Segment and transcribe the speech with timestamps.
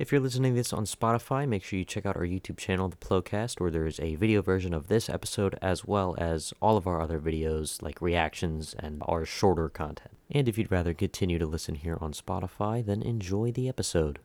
[0.00, 2.88] If you're listening to this on Spotify, make sure you check out our YouTube channel,
[2.88, 6.86] The Plocast, where there's a video version of this episode as well as all of
[6.86, 10.16] our other videos like reactions and our shorter content.
[10.30, 14.20] And if you'd rather continue to listen here on Spotify, then enjoy the episode.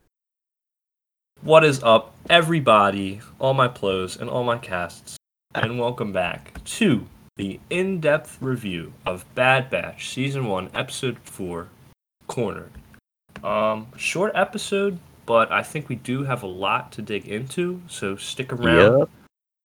[1.41, 5.17] What is up, everybody, all my plows and all my casts,
[5.53, 7.05] and welcome back to
[7.35, 11.67] the in-depth review of Bad Batch Season 1, Episode 4,
[12.27, 12.71] Cornered.
[13.43, 18.15] Um, short episode, but I think we do have a lot to dig into, so
[18.15, 19.09] stick around, Yep.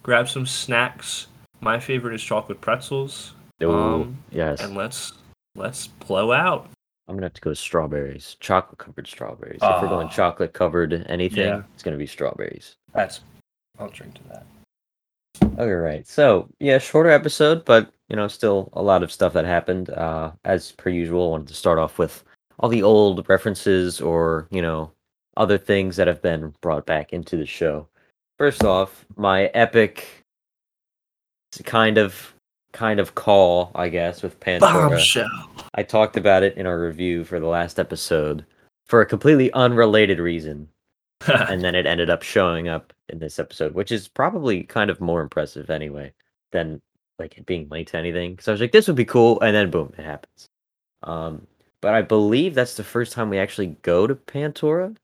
[0.03, 1.27] grab some snacks.
[1.61, 4.61] My favorite is chocolate pretzels, Oh, Um, yes.
[4.63, 5.13] and let's
[5.57, 6.69] let's blow out.
[7.09, 9.59] I'm gonna have to go strawberries, chocolate covered strawberries.
[9.63, 10.11] if we're going Ah.
[10.11, 11.63] chocolate covered anything, Yeah.
[11.75, 12.77] it's gonna be strawberries.
[12.95, 13.21] That's
[13.79, 14.47] I'll drink to that.
[15.59, 16.07] Okay, right.
[16.07, 19.91] So yeah, shorter episode, but you know, still a lot of stuff that happened.
[19.91, 22.25] Uh, as per usual, I wanted to start off with
[22.59, 24.93] all the old references or you know
[25.41, 27.89] other things that have been brought back into the show.
[28.39, 30.25] First off, my epic
[31.65, 32.35] kind of
[32.73, 34.91] kind of call, I guess, with Pantora.
[34.91, 35.51] Bombshell.
[35.75, 38.45] I talked about it in our review for the last episode
[38.87, 40.69] for a completely unrelated reason
[41.27, 45.01] and then it ended up showing up in this episode, which is probably kind of
[45.01, 46.13] more impressive anyway
[46.53, 46.81] than
[47.19, 48.39] like it being late to anything.
[48.41, 50.47] So I was like, this would be cool, and then boom, it happens.
[51.03, 51.47] Um,
[51.83, 54.97] but I believe that's the first time we actually go to Pantora.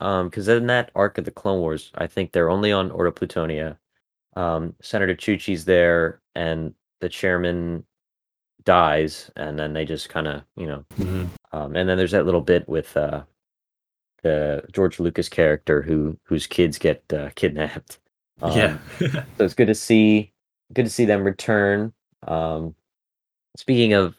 [0.00, 3.10] Um, because in that arc of the Clone Wars, I think they're only on Orto
[3.10, 3.78] Plutonia.
[4.36, 7.84] Um, Senator Chuchi's there, and the chairman
[8.64, 10.84] dies, and then they just kind of, you know,
[11.52, 13.22] um, and then there's that little bit with uh,
[14.22, 17.98] the George Lucas character who whose kids get uh, kidnapped.
[18.42, 18.78] Um, yeah.
[19.00, 20.32] so it's good to see
[20.74, 21.94] good to see them return.
[22.26, 22.74] Um,
[23.56, 24.14] speaking of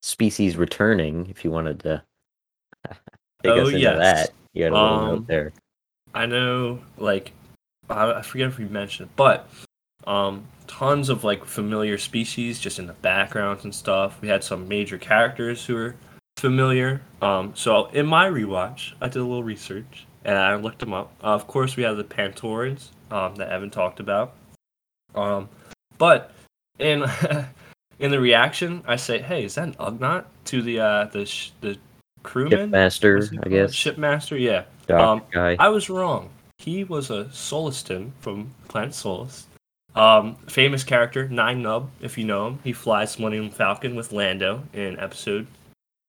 [0.00, 2.02] species returning, if you wanted to
[3.44, 3.98] take Oh, us into yes.
[3.98, 5.52] that, you a little Um, note there.
[6.14, 7.32] I know, like,
[7.88, 9.48] I, I forget if we mentioned, it, but
[10.06, 14.20] um, tons of like familiar species just in the backgrounds and stuff.
[14.20, 15.96] We had some major characters who were
[16.38, 17.02] familiar.
[17.20, 21.12] Um, so in my rewatch, I did a little research and I looked them up.
[21.22, 24.34] Uh, of course, we have the Pantorans um, that Evan talked about.
[25.14, 25.48] Um,
[25.98, 26.32] but
[26.78, 27.04] in
[27.98, 31.52] in the reaction, I say, "Hey, is that an Ugnaught to the uh, the sh-
[31.60, 31.78] the
[32.22, 32.70] crewman?
[32.70, 33.72] Shipmaster, I guess.
[33.74, 35.56] Shipmaster, yeah." Um, guy.
[35.58, 36.30] I was wrong.
[36.58, 39.44] He was a Sullustan from Planet Sullust.
[39.94, 42.58] Um, famous character, Nien Nunb, if you know him.
[42.64, 45.46] He flies Millennium Falcon with Lando in episode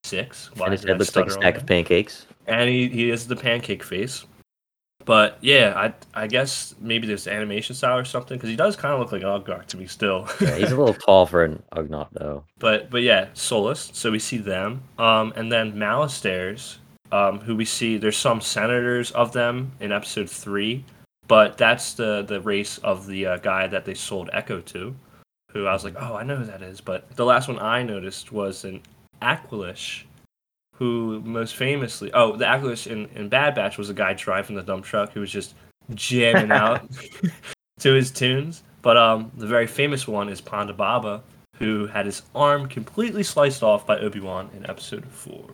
[0.03, 0.50] six.
[0.56, 2.25] Why and his head looks like a stack of pancakes.
[2.47, 4.25] and he, he is the pancake face.
[5.05, 5.93] But yeah, I
[6.23, 9.21] I guess maybe there's animation style or something because he does kind of look like
[9.21, 10.27] Uggok to me still.
[10.41, 12.43] Yeah, he's a little tall for an Ugnaught though.
[12.59, 13.95] but but yeah, Sullust.
[13.95, 16.77] So we see them, um, and then Malastairs,
[17.11, 17.97] um, who we see.
[17.97, 20.85] There's some senators of them in episode three,
[21.27, 24.95] but that's the the race of the uh, guy that they sold Echo to,
[25.51, 26.79] who I was like, oh, I know who that is.
[26.81, 28.81] But the last one I noticed was an
[29.21, 30.03] Aqualish,
[30.83, 34.61] who most famously, oh, the Aqualish in, in Bad Batch was a guy driving the
[34.63, 35.55] dump truck who was just
[35.94, 36.85] jamming out
[37.79, 38.63] to his tunes.
[38.81, 41.23] But um, the very famous one is Ponda Baba,
[41.57, 45.45] who had his arm completely sliced off by Obi Wan in Episode Four.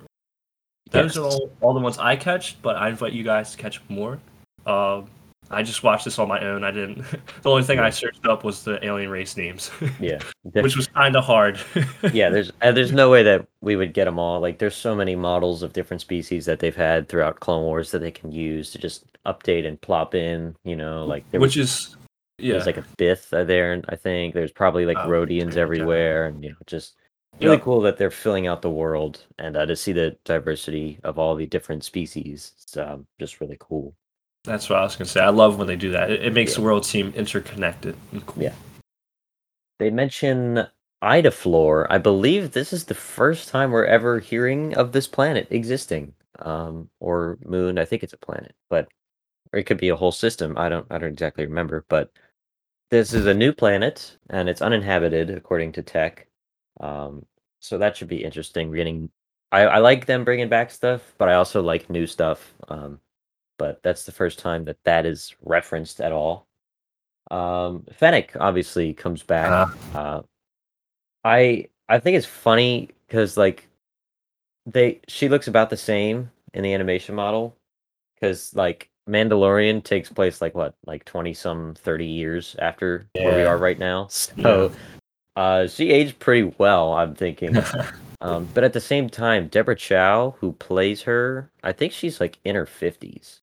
[0.90, 1.18] Those Yes.
[1.18, 4.20] are all, all the ones I catch, but I invite you guys to catch more.
[4.66, 5.08] Um,
[5.52, 6.64] I just watched this on my own.
[6.64, 6.98] I didn't.
[7.42, 11.16] the only thing I searched up was the alien race names, Yeah, which was kind
[11.16, 11.60] of hard.
[12.14, 12.30] yeah.
[12.30, 14.40] There's uh, there's no way that we would get them all.
[14.40, 18.00] Like there's so many models of different species that they've had throughout Clone Wars that
[18.00, 20.56] they can use to just update and plop in.
[20.64, 21.96] You know, like there which was, is
[22.38, 23.74] yeah, there's like a fifth uh, there.
[23.74, 25.62] and I think there's probably like Oh, Rhodians yeah.
[25.62, 26.96] everywhere, and you know, just
[27.42, 27.64] really Yep.
[27.64, 31.36] cool that they're filling out the world and uh, to see the diversity of all
[31.36, 32.54] the different species.
[32.62, 33.96] It's um, just really cool.
[34.44, 35.22] That's what I was gonna say.
[35.22, 36.12] I love when they do that.
[36.12, 36.58] It, it makes Yeah.
[36.58, 38.44] the world seem interconnected and cool.
[38.44, 38.54] Yeah.
[39.80, 40.68] They mention
[41.02, 41.92] Ida Floor.
[41.92, 46.14] I believe this is the first time we're ever hearing of this planet existing.
[46.40, 47.78] Um, or moon.
[47.78, 48.88] I think it's a planet, but
[49.52, 50.58] or it could be a whole system.
[50.58, 50.86] I don't.
[50.90, 51.86] I don't exactly remember.
[51.90, 52.12] But
[52.92, 56.28] this is a new planet, and it's uninhabited according to tech.
[56.80, 57.26] Um,
[57.60, 58.70] so that should be interesting.
[58.70, 59.10] We're getting.
[59.52, 62.54] I, I like them bringing back stuff, but I also like new stuff.
[62.70, 63.00] Um,
[63.60, 66.48] but that's the first time that that is referenced at all.
[67.30, 69.52] Um, Fennec obviously comes back.
[69.94, 70.22] Uh, Uh,
[71.24, 73.68] I I think it's funny because like
[74.66, 77.56] they she looks about the same in the animation model
[78.16, 83.44] because like Mandalorian takes place like what like twenty some thirty years after where we
[83.44, 84.08] are right now.
[84.08, 84.72] So
[85.36, 86.94] uh, she aged pretty well.
[86.94, 87.56] I'm thinking.
[88.22, 92.38] Um, but at the same time, Deborah Chow, who plays her, I think she's like
[92.44, 93.40] in her fifties.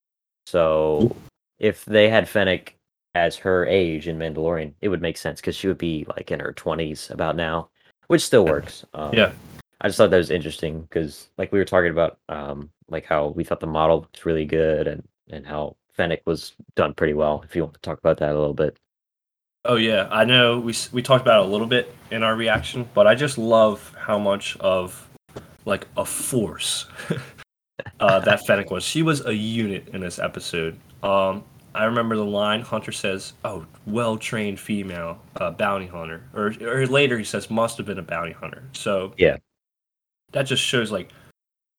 [0.47, 1.15] So
[1.59, 2.77] if they had Fennec
[3.15, 6.41] as her age in Mandalorian, it would make sense because she would be like in
[6.41, 7.69] her twenties about now,
[8.09, 8.85] which still works.
[8.95, 9.33] Um, Yeah.
[9.81, 13.29] I just thought that was interesting because, like, we were talking about, um, like how
[13.29, 17.43] we thought the model was really good and and how Fennec was done pretty well.
[17.45, 18.77] If you want to talk about that a little bit.
[19.65, 22.89] Oh yeah, I know we we talked about it a little bit in our reaction,
[22.95, 25.09] but I just love how much of
[25.65, 26.87] like a force
[28.01, 28.85] uh, that Fennec was.
[28.85, 30.79] She was a unit in this episode.
[31.03, 31.45] Um,
[31.75, 36.87] I remember the line Hunter says, "Oh, well trained female uh, bounty hunter," or or
[36.87, 39.37] later he says, "Must have been a bounty hunter." So Yeah.
[40.33, 41.11] that just shows like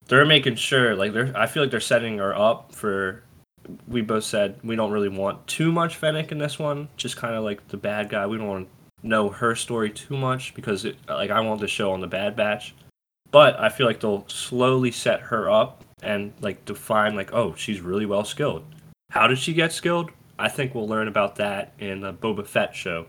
[0.07, 1.35] they're making sure like they're.
[1.35, 3.23] I feel like they're setting her up for.
[3.87, 6.87] We both said we don't really want too much Fennec in this one.
[6.95, 8.25] Just kind of like the bad guy.
[8.25, 8.67] We don't want
[9.01, 12.07] to know her story too much because it, like I want the show on the
[12.07, 12.75] Bad Batch.
[13.31, 17.81] But I feel like they'll slowly set her up and like define like oh she's
[17.81, 18.63] really well skilled.
[19.11, 20.11] How did she get skilled?
[20.39, 23.07] I think we'll learn about that in the Boba Fett show,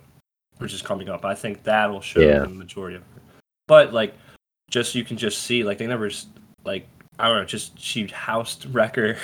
[0.59, 1.25] which is coming up.
[1.25, 2.39] I think that'll show Yeah.
[2.41, 3.21] the majority of her.
[3.67, 4.15] But like,
[4.71, 6.11] just you can just see like they never
[6.65, 6.87] like
[7.19, 9.19] I don't know, just she housed Wrecker,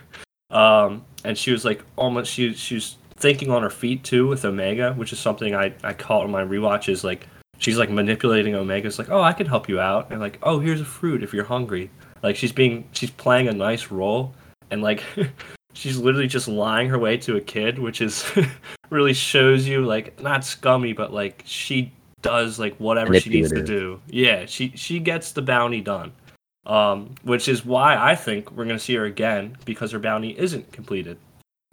[0.50, 4.44] um, and she was like almost she she was thinking on her feet too with
[4.44, 7.26] Omega, which is something I I caught in my rewatch is like
[7.58, 8.86] she's like manipulating Omega.
[8.86, 11.32] It's like oh I can help you out, and like oh here's a fruit if
[11.32, 11.90] you're hungry.
[12.22, 14.34] Like she's being she's playing a nice role,
[14.70, 15.02] and like
[15.72, 18.24] she's literally just lying her way to a kid, which is
[18.90, 21.92] really shows you like not scummy, but like she
[22.22, 24.00] does like whatever she needs to do.
[24.08, 26.12] Yeah, she she gets the bounty done.
[26.66, 30.70] Um, which is why I think we're gonna see her again because her bounty isn't
[30.70, 31.16] completed.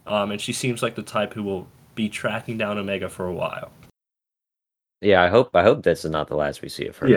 [0.06, 3.32] Um, and she seems like the type who will be tracking down Omega for a
[3.32, 3.70] while.
[5.02, 7.08] Yeah, I hope I hope this is not the last we see of her.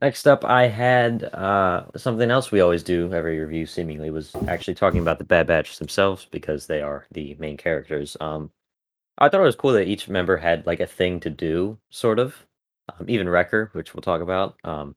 [0.00, 3.66] Next up, I had uh, something else we always do every review.
[3.66, 8.16] Seemingly was actually talking about the Bad Batch themselves because they are the main characters.
[8.20, 8.52] Um,
[9.18, 12.20] I thought it was cool that each member had like a thing to do, sort
[12.20, 12.46] of.
[12.88, 14.56] Um, even Wrecker, which we'll talk about.
[14.62, 14.94] Um,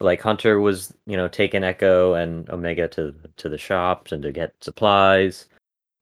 [0.00, 4.32] like Hunter was, you know, taking Echo and Omega to to the shops and to
[4.32, 5.46] get supplies.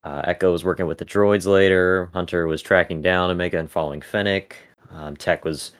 [0.04, 2.10] Uh, Echo was working with the droids later.
[2.12, 4.56] Hunter was tracking down Omega and following Fennec.
[4.90, 5.72] Um, Tech was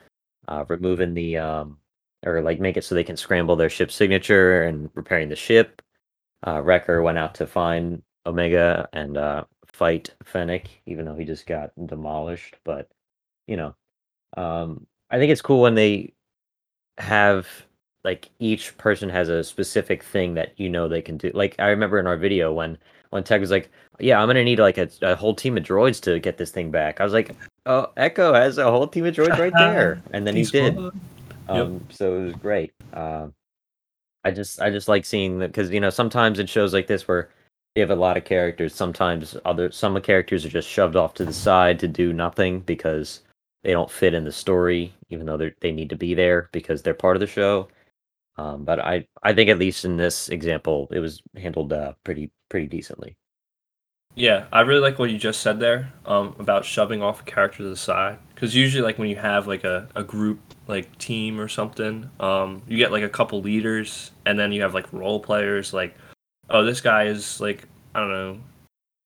[0.49, 1.79] uh, removing the um,
[2.25, 5.83] or like make it so they can scramble their ship signature and repairing the ship.
[6.47, 11.47] Uh, Wrecker went out to find Omega and uh, fight Fennec, even though he just
[11.47, 12.57] got demolished.
[12.65, 12.91] But
[13.47, 13.75] you know,
[14.37, 16.15] um, I think it's cool when they
[16.99, 17.47] have
[18.05, 21.31] like each person has a specific thing that you know they can do.
[21.35, 22.79] Like I remember in our video when
[23.11, 26.01] when Tech was like, "Yeah, I'm gonna need like a, a whole team of droids
[26.03, 27.35] to get this thing back." I was like,
[27.67, 30.79] "Oh, Echo has a whole team of droids right there," and then he did.
[31.49, 32.73] Um, so it was great.
[32.93, 33.35] Um,
[34.25, 37.07] I just I just like seeing that because you know sometimes in shows like this
[37.07, 37.31] where
[37.75, 40.97] you have a lot of characters, sometimes other some of the characters are just shoved
[40.97, 43.21] off to the side to do nothing because
[43.63, 46.83] they don't fit in the story, even though they they need to be there because
[46.83, 47.69] they're part of the show.
[48.37, 52.31] Um, but I I think at least in this example, it was handled uh, pretty
[52.49, 53.17] pretty decently.
[54.17, 57.59] Yeah, I really like what you just said there um, about shoving off a character
[57.59, 58.19] to the side.
[58.35, 62.63] Because usually, like when you have like a, a group like team or something, um,
[62.67, 65.73] you get like a couple leaders, and then you have like role players.
[65.73, 65.97] Like,
[66.51, 68.39] oh, this guy is like I don't know,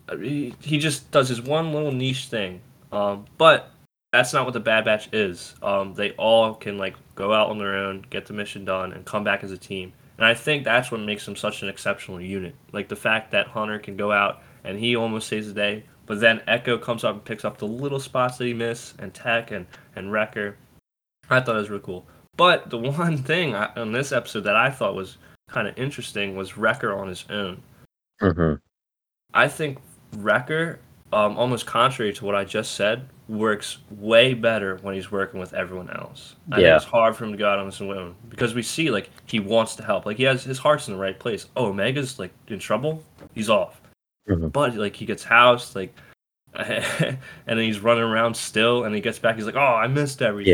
[0.09, 2.61] uh, he, he just does his one little niche thing.
[2.93, 3.71] Um, but
[4.13, 5.55] that's not what the Bad Batch is.
[5.63, 9.05] Um, they all can like go out on their own, get the mission done, and
[9.05, 9.93] come back as a team.
[10.19, 12.55] And I think that's what makes them such an exceptional unit.
[12.73, 16.21] Like the fact that Hunter can go out and he almost saves the day, but
[16.21, 19.51] then Echo comes up and picks up the little spots that he missed, and Tech
[19.53, 20.57] and and Wrecker.
[21.31, 22.07] I thought it was really cool.
[22.37, 25.17] But the one thing I, on this episode that I thought was
[25.49, 27.63] kind of interesting was Wrecker on his own.
[28.21, 28.55] Mm-hmm.
[29.35, 29.79] I think
[30.17, 30.79] Wrecker,
[31.13, 35.55] um, almost contrary to what I just said, works way better when he's working with
[35.55, 36.35] everyone else.
[36.51, 36.77] I Yeah.
[36.77, 39.39] it's hard for him to go out on his own because we see like he
[39.39, 40.05] wants to help.
[40.05, 41.47] Like he has his heart's in the right place.
[41.57, 43.05] Oh, Omega's like in trouble.
[43.35, 43.81] He's off.
[44.29, 44.53] Mhm.
[44.53, 45.95] But like he gets housed, like,
[46.55, 49.37] and then he's running around still, and he gets back.
[49.37, 50.53] He's like, oh, I missed everything.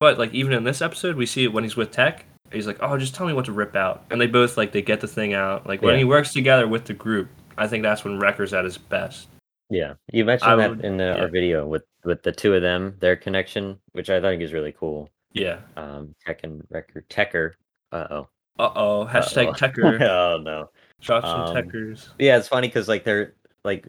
[0.00, 2.24] But like even in this episode, we see it when he's with Tech.
[2.52, 4.82] He's like, oh, just tell me what to rip out, and they both like they
[4.82, 5.66] get the thing out.
[5.66, 5.98] Like when Yeah.
[5.98, 9.28] he works together with the group, I think that's when Wrecker's at his best.
[9.68, 11.20] Yeah, you mentioned I that would- in the, yeah.
[11.20, 14.72] our video with with the two of them, their connection, which I think is really
[14.72, 15.08] cool.
[15.32, 15.58] Yeah.
[15.76, 17.52] Um, Tech and Record Tecker.
[17.92, 18.28] Uh oh.
[18.58, 19.08] Uh oh.
[19.08, 19.52] Hashtag Uh-oh.
[19.52, 20.00] Tecker.
[20.08, 20.70] oh no.
[21.00, 22.08] Shots Um, and Teckers.
[22.18, 23.86] Yeah, it's funny because like they're like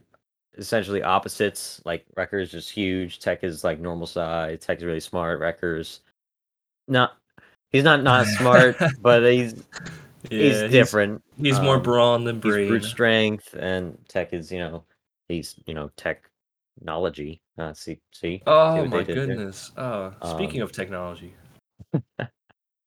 [0.58, 1.82] essentially opposites.
[1.86, 3.20] Like Wrecker is just huge.
[3.20, 4.60] Tech is like normal size.
[4.60, 5.40] Tech is really smart.
[5.40, 6.02] Wrecker's
[6.88, 7.18] not.
[7.72, 9.64] He's not not smart, but he's
[10.30, 11.24] he's different.
[11.38, 12.68] He's, more Um, brawn than brain.
[12.68, 14.84] brute strength, and tech is you know
[15.30, 17.40] he's you know technology.
[17.58, 18.38] Uh, see, see.
[18.38, 19.16] see Oh what my there?
[19.16, 19.72] goodness.
[19.78, 21.34] Oh, speaking Um, of technology.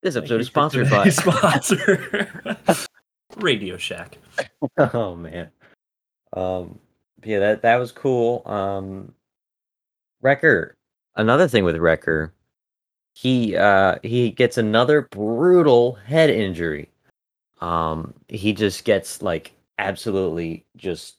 [0.03, 1.09] This episode is sponsored by.
[1.09, 2.29] sponsor.
[3.39, 4.19] Radio Shack.
[4.79, 5.49] oh man.
[6.35, 6.79] Um
[7.25, 8.43] yeah, that that was cool.
[8.47, 9.15] Um
[10.23, 10.75] Wrecker.
[11.17, 12.33] Another thing with Wrecker,
[13.15, 16.91] he uh he gets another brutal head injury.
[17.61, 21.17] Um he just gets like absolutely just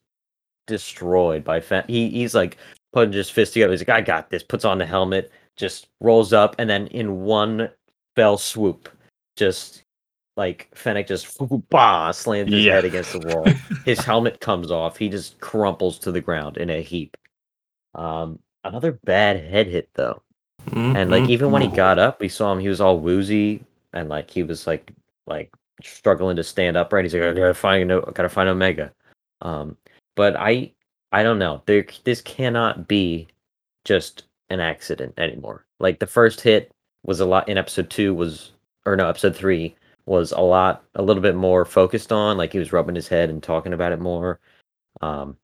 [0.67, 2.57] destroyed by Fen- he he's like
[2.93, 3.71] putting his fist together.
[3.71, 7.21] He's like, I got this, puts on the helmet, just rolls up, and then in
[7.21, 7.69] one
[8.15, 8.89] fell swoop,
[9.35, 9.83] just
[10.37, 11.37] like Fennec just
[11.69, 12.73] bah, slams his Yeah.
[12.75, 13.47] head against the wall.
[13.85, 14.97] his helmet comes off.
[14.97, 17.15] He just crumples to the ground in a heap.
[17.93, 20.21] Um, another bad head hit though,
[20.73, 21.75] and like even when he Mm-hmm.
[21.77, 22.59] got up, we saw him.
[22.59, 23.63] He was all woozy
[23.93, 24.91] and like he was like
[25.27, 25.51] like
[25.83, 27.05] struggling to stand upright.
[27.05, 28.91] He's like, I gotta find I gotta find Omega.
[29.41, 29.77] Um,
[30.15, 30.71] but I
[31.11, 31.61] I don't know.
[31.65, 33.27] There this cannot be
[33.85, 35.65] just an accident anymore.
[35.79, 36.71] Like the first hit
[37.05, 38.51] was a lot in episode two was
[38.85, 39.75] or no episode three
[40.05, 43.29] was a lot a little bit more focused on like he was rubbing his head
[43.29, 44.39] and talking about it more.
[45.01, 45.37] Um,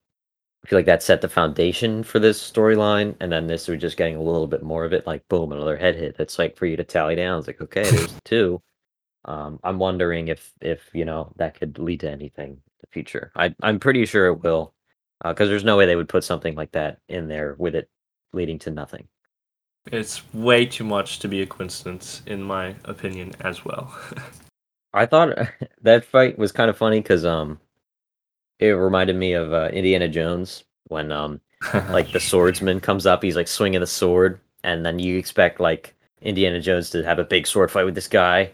[0.64, 3.98] I feel like that set the foundation for this storyline, and then this we're just
[3.98, 5.08] getting a little bit more of it.
[5.08, 6.18] Like boom, another head hit.
[6.18, 7.40] That's like for you to tally down.
[7.40, 8.62] It's like okay, there's two.
[9.26, 13.32] Um, I'm wondering if if you know that could lead to anything in the future.
[13.36, 14.74] I I'm pretty sure it will,
[15.24, 17.90] because there's no way they would put something like that in there with it
[18.34, 19.08] leading to nothing.
[19.88, 23.98] It's way too much to be a coincidence, in my opinion, as well.
[24.94, 25.38] I thought
[25.82, 27.60] that fight was kind of funny because um,
[28.60, 31.40] it reminded me of uh, Indiana Jones when um
[31.90, 35.94] like the swordsman comes up, he's like swinging the sword, and then you expect like
[36.22, 38.52] Indiana Jones to have a big sword fight with this guy,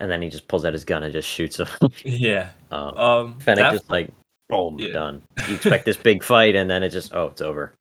[0.00, 1.68] and then he just pulls out his gun and just shoots him.
[2.04, 2.50] yeah.
[2.70, 4.10] um, Um, Fennec that, just like
[4.48, 4.92] boom, Yeah.
[4.92, 5.22] done.
[5.48, 7.72] You expect this big fight, and then it just oh, it's over.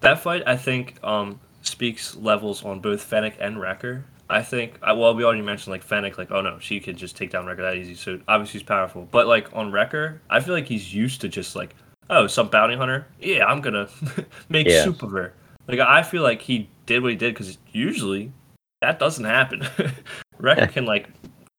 [0.00, 4.04] that fight, I think, um, speaks levels on both Fennec and Wrecker.
[4.30, 7.16] I think, uh, well, we already mentioned like Fennec, like, oh no, she could just
[7.16, 7.94] take down Wrecker that easy.
[7.94, 9.06] So obviously he's powerful.
[9.10, 11.74] But like on Wrecker, I feel like he's used to just like,
[12.08, 13.06] oh, some bounty hunter.
[13.20, 13.88] Yeah, I'm gonna
[14.48, 14.84] make Yeah.
[14.84, 15.34] soup of her.
[15.68, 18.32] Like I feel like he did what he did because usually
[18.80, 19.66] that doesn't happen.
[20.38, 21.08] Wrecker can like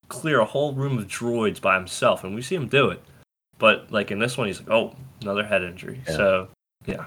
[0.10, 3.02] clear a whole room of droids by himself, and we see him do it.
[3.60, 6.02] But like in this one, he's like, oh, another head injury.
[6.08, 6.16] Yeah.
[6.16, 6.48] So
[6.86, 7.06] yeah,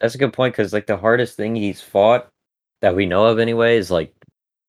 [0.00, 2.28] That's a good point because like the hardest thing he's fought
[2.82, 4.12] that we know of anyway is like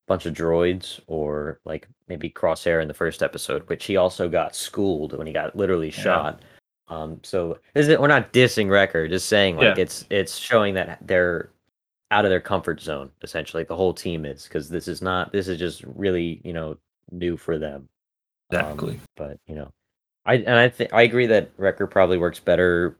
[0.07, 4.55] bunch of droids or like maybe Crosshair in the first episode, which he also got
[4.55, 6.01] schooled when he got literally Yeah.
[6.03, 6.41] shot.
[6.87, 7.99] Um, so is it?
[7.99, 9.81] We're not dissing Wrecker, just saying like Yeah.
[9.83, 11.49] it's it's showing that they're
[12.11, 13.63] out of their comfort zone essentially.
[13.63, 16.77] The whole team is because this is not this is just really you know
[17.11, 17.89] new for them.
[18.51, 18.99] Um, exactly.
[19.17, 19.71] but you know,
[20.27, 22.95] I and I think I agree that Wrecker probably works better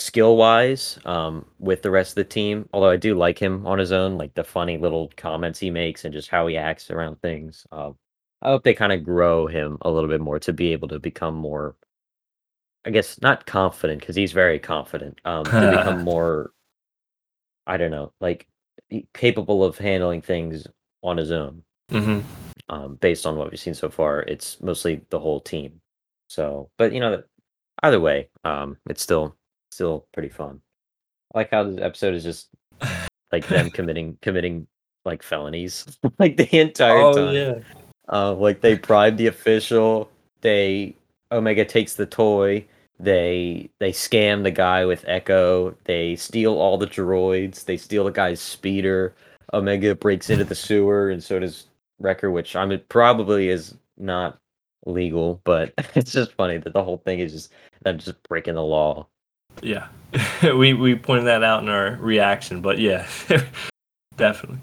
[0.00, 2.68] skill wise um, with the rest of the team.
[2.72, 6.04] Although I do like him on his own, like the funny little comments he makes
[6.04, 7.66] and just how he acts around things.
[7.72, 7.96] Um,
[8.42, 10.98] I hope they kind of grow him a little bit more to be able to
[10.98, 11.76] become more.
[12.84, 15.20] I guess not confident because he's very confident.
[15.24, 16.52] Um, to become more,
[17.66, 18.46] I don't know, like
[19.12, 20.66] capable of handling things
[21.02, 22.20] on his own hmm
[22.68, 24.22] um, based on what we've seen so far.
[24.22, 25.80] It's mostly the whole team.
[26.28, 27.22] So, but you know,
[27.82, 29.36] either way, um, it's still
[29.70, 30.60] still pretty fun.
[31.34, 32.48] I like how this episode is just
[33.32, 34.66] like them committing committing
[35.04, 37.34] like felonies like the entire oh time.
[37.34, 37.54] yeah.
[38.10, 40.10] Uh, like they bribe the official.
[40.40, 40.94] They
[41.30, 42.64] Omega takes the toy.
[42.98, 45.76] They they scam the guy with Echo.
[45.84, 47.64] They steal all the droids.
[47.64, 49.14] They steal the guy's speeder.
[49.54, 51.66] Omega breaks into the sewer, and so does
[51.98, 54.38] Wrecker, which I mean probably is not
[54.86, 58.64] legal, but it's just funny that the whole thing is just them just breaking the
[58.64, 59.06] law.
[59.62, 59.88] Yeah.
[60.42, 63.06] we we pointed that out in our reaction, but yeah,
[64.16, 64.58] definitely.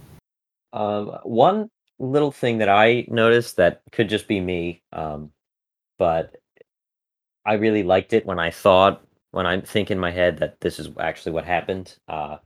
[0.74, 5.32] Um, one little thing that I noticed that could just be me, um,
[5.98, 6.36] but
[7.46, 10.80] I really liked it when I thought, when I think in my head that this
[10.80, 11.96] is actually what happened.
[12.08, 12.38] Uh,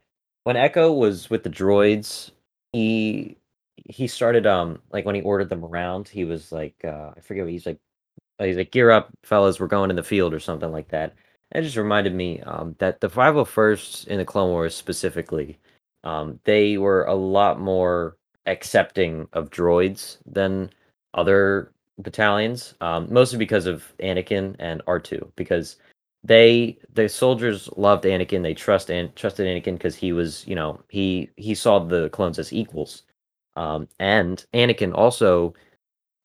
[0.43, 2.31] when Echo was with the droids,
[2.73, 3.37] he
[3.85, 7.45] he started um like when he ordered them around, he was like uh, I forget
[7.45, 7.79] what he's like.
[8.39, 11.13] He's like, "Gear up, fellas, we're going in the field" or something like that.
[11.51, 15.57] It just reminded me um, that the 501st in the Clone Wars specifically,
[16.03, 20.69] um, they were a lot more accepting of droids than
[21.13, 25.31] other battalions, um, mostly because of Anakin and R2.
[25.35, 25.77] Because
[26.23, 30.79] they the soldiers loved Anakin, they trust and trusted Anakin because he was, you know,
[30.89, 33.03] he he saw the clones as equals.
[33.55, 35.53] Um, and Anakin also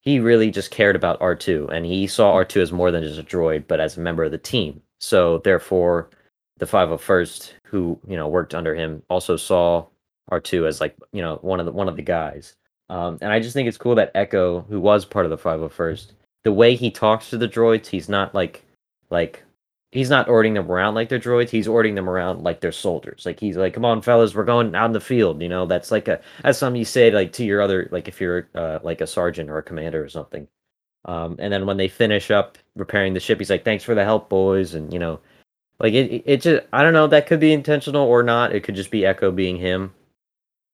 [0.02, 3.22] he really just cared about R2 and he saw R2 as more than just a
[3.22, 4.82] droid, but as a member of the team.
[5.04, 6.08] So therefore,
[6.56, 9.86] the 501st, who you know worked under him, also saw
[10.30, 12.54] R2 as like you know one of the one of the guys.
[12.88, 16.12] Um, and I just think it's cool that Echo, who was part of the 501st,
[16.44, 18.64] the way he talks to the droids, he's not like
[19.10, 19.42] like
[19.92, 21.50] he's not ordering them around like they're droids.
[21.50, 23.26] He's ordering them around like they're soldiers.
[23.26, 25.90] Like he's like, "Come on, fellas, we're going out in the field." You know, that's
[25.90, 29.02] like a that's something you say like to your other like if you're uh, like
[29.02, 30.48] a sergeant or a commander or something.
[31.06, 34.04] Um, and then when they finish up repairing the ship, he's like, "Thanks for the
[34.04, 35.20] help, boys," and you know,
[35.78, 38.54] like it, it just I don't know that could be intentional or not.
[38.54, 39.92] It could just be Echo being him,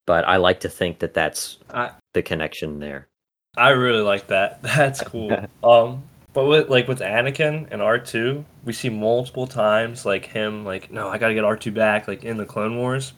[0.07, 3.09] but I like to think that that's I, the connection there.
[3.57, 4.63] I really like that.
[4.63, 5.33] That's cool.
[5.65, 10.65] um, but with like with Anakin and R two, we see multiple times like him
[10.65, 13.13] like, no, I gotta get R two back, like in the Clone Wars.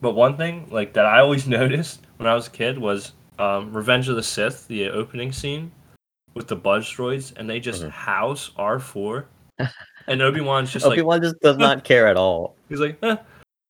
[0.00, 3.72] But one thing like that I always noticed when I was a kid was um,
[3.72, 5.70] Revenge of the Sith, the opening scene
[6.34, 7.90] with the Buzz droids, and they just Mhm.
[7.90, 9.26] house R four,
[10.06, 12.56] and Obi Wan's just Obi like Obi Wan just does not care at all.
[12.68, 13.16] He's like, eh.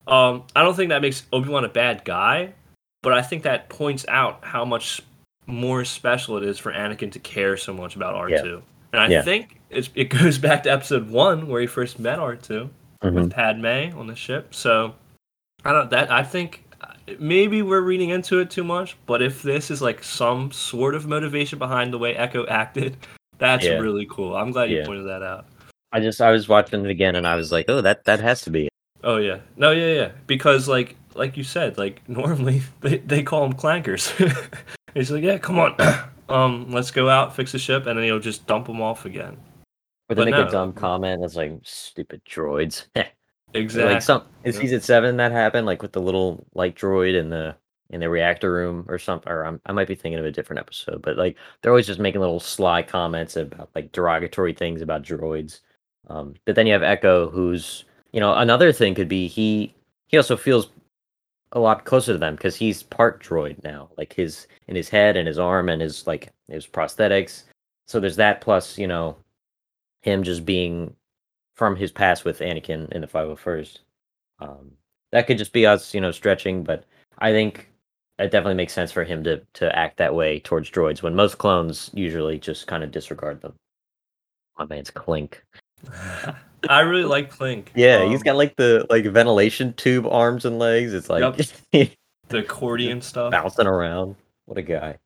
[0.07, 2.53] um, I don't think that makes Obi Wan a bad guy,
[3.03, 5.01] but I think that points out how much
[5.47, 8.63] more special it is for Anakin to care so much about R two.
[8.93, 9.23] And I Yeah.
[9.23, 12.69] think it's, it goes back to Episode one where he first met R 2
[13.03, 13.15] Mhm.
[13.15, 14.55] with Padme on the ship.
[14.55, 14.95] So
[15.65, 16.65] I don't that I think
[17.19, 21.07] maybe we're reading into it too much, but if this is like some sort of
[21.07, 22.97] motivation behind the way Echo acted,
[23.39, 23.79] that's Yeah.
[23.79, 24.37] really cool.
[24.37, 24.87] I'm glad you Yeah.
[24.87, 25.47] pointed that out.
[25.93, 28.43] I just I was watching it again and I was like, oh, that that has
[28.43, 28.69] to be.
[29.05, 30.11] Oh yeah, no, yeah, yeah.
[30.27, 34.09] Because like, like you said, like normally they, they call them clankers.
[34.95, 35.75] He's like, yeah, come on,
[36.29, 39.37] um, let's go out, fix the ship, and then he'll just dump them off again.
[40.09, 40.47] Or they But make no.
[40.49, 42.87] a dumb comment that's like stupid droids.
[43.55, 43.95] Exactly.
[43.95, 44.61] Like some in Yeah.
[44.61, 47.55] season seven that happened, like with the little light droid in the
[47.91, 49.31] in the reactor room or something.
[49.31, 52.01] Or I'm, I might be thinking of a different episode, but like they're always just
[52.01, 55.61] making little sly comments about like derogatory things about droids.
[56.09, 59.75] Um, but then you have Echo, who's you know another thing could be he
[60.07, 60.71] he also feels
[61.53, 65.17] a lot closer to them because he's part droid now, like his in his head
[65.17, 67.45] and his arm and his like his prosthetics.
[67.87, 69.17] So there's that plus you know
[70.01, 70.97] him just being
[71.55, 73.79] from his past with Anakin in the 501st.
[74.41, 74.73] Um,
[75.13, 76.85] that could just be us, you know, stretching, but
[77.19, 77.69] I think
[78.19, 81.39] it definitely makes sense for him to to act that way towards droids when most
[81.39, 83.55] clones usually just kind of disregard them.
[84.59, 85.45] My man's Clink.
[86.69, 87.73] I really like Clink.
[87.75, 90.95] Yeah, he's got like the like ventilation tube arms and legs.
[90.95, 91.37] It's like
[91.73, 91.91] the
[92.39, 93.33] accordion stuff.
[93.33, 94.17] bouncing around.
[94.47, 94.99] What a guy.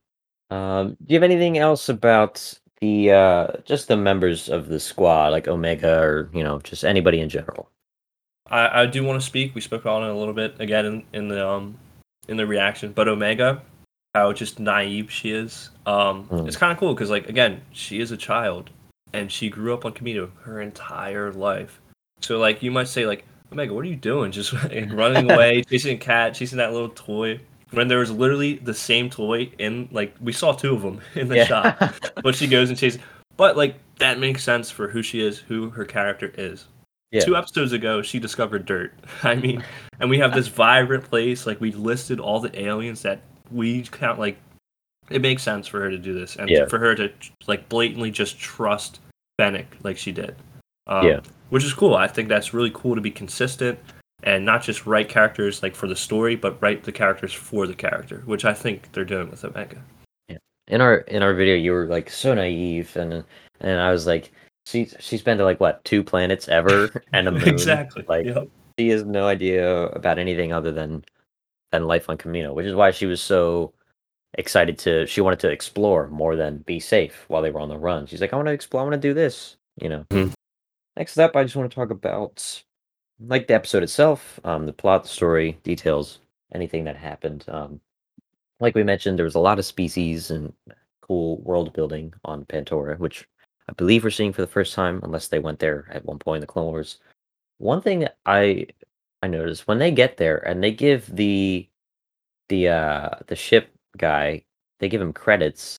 [0.51, 5.29] Um, do you have anything else about the uh just the members of the squad,
[5.29, 7.69] like Omega or you know, just anybody in general?
[8.49, 9.55] I, I do want to speak.
[9.55, 11.79] We spoke on it a little bit again in, in the um
[12.29, 13.63] in the reaction, but Omega,
[14.15, 15.71] how just naive she is.
[15.87, 16.47] Um, Mm.
[16.47, 18.71] it's kind of cool because like again, she is a child
[19.13, 21.81] and she grew up on Kamino her entire life.
[22.21, 24.33] So like you might say like Omega, what are you doing?
[24.33, 24.53] Just
[24.93, 27.41] running away, chasing a cat, chasing that little toy.
[27.73, 31.29] When there was literally the same toy in like we saw two of them in
[31.29, 31.79] the shop,
[32.23, 33.01] but she goes and chases.
[33.37, 36.67] But like that makes sense for who she is, who her character is
[37.11, 37.21] yeah.
[37.21, 39.63] two episodes ago she discovered dirt i mean
[40.01, 44.19] and we have this vibrant place like we listed all the aliens that we count
[44.19, 44.37] like
[45.09, 46.67] it makes sense for her to do this and Yeah.
[46.67, 47.13] for her to
[47.47, 49.01] like blatantly just trust
[49.39, 50.35] Fennec like she did
[50.89, 51.21] um, Yeah.
[51.51, 53.79] which is cool i think that's really cool to be consistent
[54.23, 57.75] and not just write characters like for the story but write the characters for the
[57.75, 59.83] character which i think they're doing with omega
[60.29, 60.39] Yeah.
[60.69, 63.25] in our in our video you were like so naive and
[63.61, 64.33] and I was like
[64.67, 68.49] she she's been to like what two planets ever and a moon exactly like Yep.
[68.79, 71.05] she has no idea about anything other than
[71.73, 73.73] than life on Kamino which is why she was so
[74.39, 77.79] excited to she wanted to explore more than be safe while they were on the
[77.79, 80.33] run she's like I want to explore I want to do this you know Mhm.
[80.97, 82.63] next up I just want to talk about
[83.21, 86.21] like the episode itself um the plot the story details
[86.55, 87.81] anything that happened um
[88.61, 90.53] like we mentioned, there was a lot of species and
[91.01, 93.29] cool world building on Pantora, which
[93.69, 96.39] I believe we're seeing for the first time, unless they went there at one point
[96.39, 96.99] in the Clone Wars.
[97.59, 98.67] One thing I
[99.23, 101.69] I noticed when they get there and they give the
[102.49, 104.45] the uh the ship guy
[104.81, 105.79] they give him credits.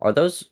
[0.00, 0.50] Are those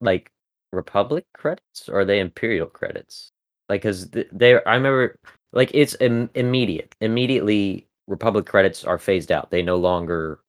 [0.00, 0.30] like
[0.72, 3.32] Republic credits or are they Imperial credits?
[3.68, 5.18] Like, cause th- they I remember
[5.52, 6.94] like it's Im- immediate.
[7.00, 9.50] Immediately, Republic credits are phased out.
[9.50, 10.40] They no longer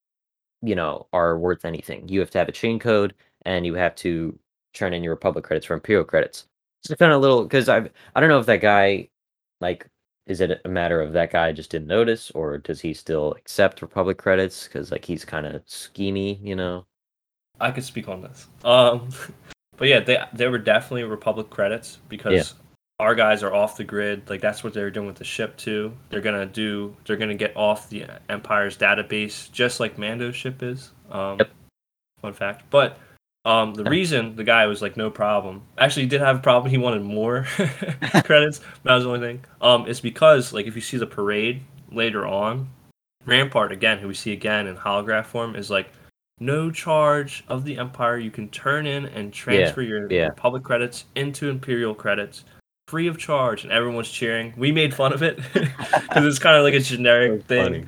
[0.62, 2.08] you know, are worth anything.
[2.08, 3.13] You have to have a chain code
[3.45, 4.38] and you have to
[4.73, 6.47] turn in your Republic credits for Imperial credits.
[6.84, 9.10] So kind of a little because I I don't know if that guy
[9.62, 9.88] like
[10.25, 13.82] is it a matter of that guy just didn't notice or does he still accept
[13.82, 16.86] Republic credits because like he's kind of schemy, you know?
[17.60, 18.47] I could speak on this.
[18.63, 19.10] Um,
[19.77, 22.66] but yeah, they they were definitely Republic credits because Yeah.
[22.99, 24.29] Our guys are off the grid.
[24.29, 25.93] Like that's what they're doing with the ship too.
[26.10, 26.95] They're gonna do.
[27.05, 30.91] They're gonna get off the Empire's database, just like Mando's ship is.
[31.12, 31.51] Um, Yep.
[32.21, 32.63] Fun fact.
[32.69, 32.97] But
[33.45, 33.89] um, the Yeah.
[33.89, 35.62] reason the guy was like no problem.
[35.77, 36.71] Actually, he did have a problem.
[36.71, 37.43] He wanted more
[38.23, 38.60] credits.
[38.60, 39.45] But that was the only thing.
[39.62, 42.67] Um, it's because like if you see the parade later on,
[43.25, 45.89] Rampart again, who we see again in holograph form, is like
[46.39, 48.17] no charge of the Empire.
[48.17, 50.27] You can turn in and transfer your yeah.
[50.27, 52.43] Republic credits into Imperial credits
[52.88, 54.54] free of charge, and everyone's cheering.
[54.58, 57.63] We made fun of it because it's kind of like a generic thing.
[57.63, 57.86] funny.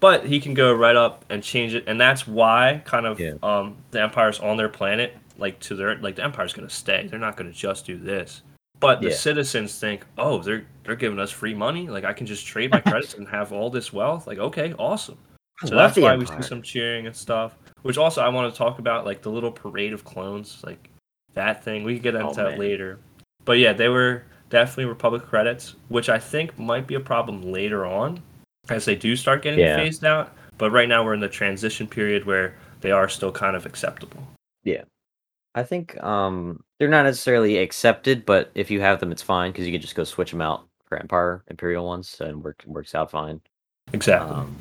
[0.00, 3.32] But he can go right up and change it, and that's why kind of Yeah.
[3.42, 7.06] um the Empire's on their planet, like to their like the Empire's gonna stay.
[7.10, 8.42] They're not gonna just do this.
[8.80, 9.14] But the Yeah.
[9.16, 11.88] citizens think, oh, they're they're giving us free money.
[11.88, 14.28] Like I can just trade my credits and have all this wealth.
[14.28, 15.18] Like okay, awesome.
[15.64, 16.42] I So that's why we Empire.
[16.42, 17.56] see some cheering and stuff.
[17.82, 20.90] Which also I want to talk about, like the little parade of clones, like
[21.34, 21.82] that thing.
[21.82, 23.00] We can get into Oh, that later.
[23.44, 27.86] But yeah, they were definitely Republic credits, which I think might be a problem later
[27.86, 28.22] on
[28.68, 29.76] as they do start getting Yeah.
[29.76, 30.34] phased out.
[30.58, 34.26] But right now we're in the transition period where they are still kind of acceptable.
[34.64, 34.82] Yeah.
[35.54, 39.66] I think um they're not necessarily accepted, but if you have them, it's fine because
[39.66, 43.10] you can just go switch them out for Empire Imperial ones and work works out
[43.10, 43.40] fine.
[43.92, 44.30] Exactly.
[44.30, 44.54] Um,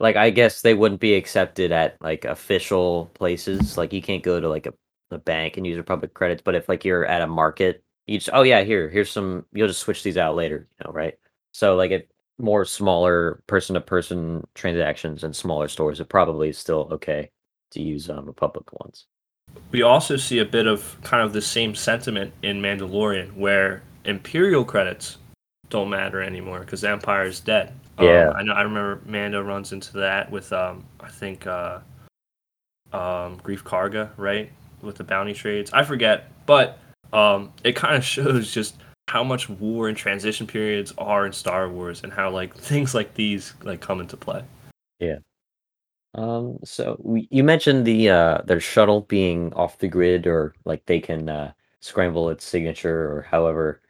[0.00, 3.76] like I guess they wouldn't be accepted at like official places.
[3.76, 4.72] Like you can't go to like a,
[5.10, 8.18] a bank and use your public credits, but if like you're at a market, you
[8.18, 9.44] just oh yeah, here here's some.
[9.52, 11.14] You'll just switch these out later, you know, right?
[11.52, 12.04] So like if
[12.38, 17.30] more smaller person to person transactions and smaller stores, it probably is still okay
[17.72, 19.06] to use um, public ones.
[19.72, 24.64] we also see a bit of kind of the same sentiment in Mandalorian, where Imperial
[24.64, 25.18] credits
[25.68, 27.74] don't matter anymore because the Empire is dead.
[27.98, 28.30] Um, Yeah.
[28.30, 28.52] I know.
[28.54, 31.80] I remember Mando runs into that with um, I think uh,
[32.92, 34.50] um, Greef Karga, right,
[34.82, 35.70] with the bounty trades.
[35.72, 36.78] I forget, but
[37.12, 38.76] um, it kind of shows just
[39.08, 43.14] how much war and transition periods are in Star Wars, and how like things like
[43.14, 44.42] these like come into play.
[44.98, 45.18] Yeah.
[46.14, 50.84] Um, so we, you mentioned the uh their shuttle being off the grid or like
[50.86, 53.82] they can uh scramble its signature or however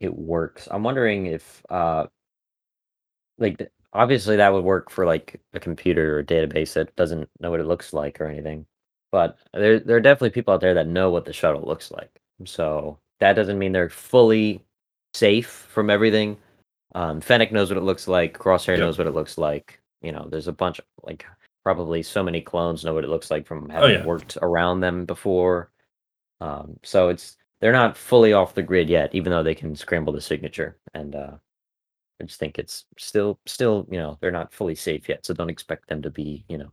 [0.00, 0.66] it works.
[0.70, 2.06] I'm wondering if uh
[3.38, 7.50] like obviously that would work for like a computer or a database that doesn't know
[7.50, 8.66] what it looks like or anything.
[9.10, 12.20] But there there are definitely people out there that know what the shuttle looks like.
[12.44, 14.64] So that doesn't mean they're fully
[15.14, 16.36] safe from everything.
[16.94, 18.80] Um Fennec knows what it looks like, Crosshair Yep.
[18.80, 19.80] knows what it looks like.
[20.02, 21.26] You know, there's a bunch of like
[21.64, 24.04] probably so many clones know what it looks like from having yeah.
[24.06, 25.70] worked around them before.
[26.40, 30.12] Um, so it's they're not fully off the grid yet, even though they can scramble
[30.12, 30.78] the signature.
[30.94, 31.32] And uh,
[32.20, 35.50] I just think it's still still you know they're not fully safe yet, so don't
[35.50, 36.72] expect them to be you know.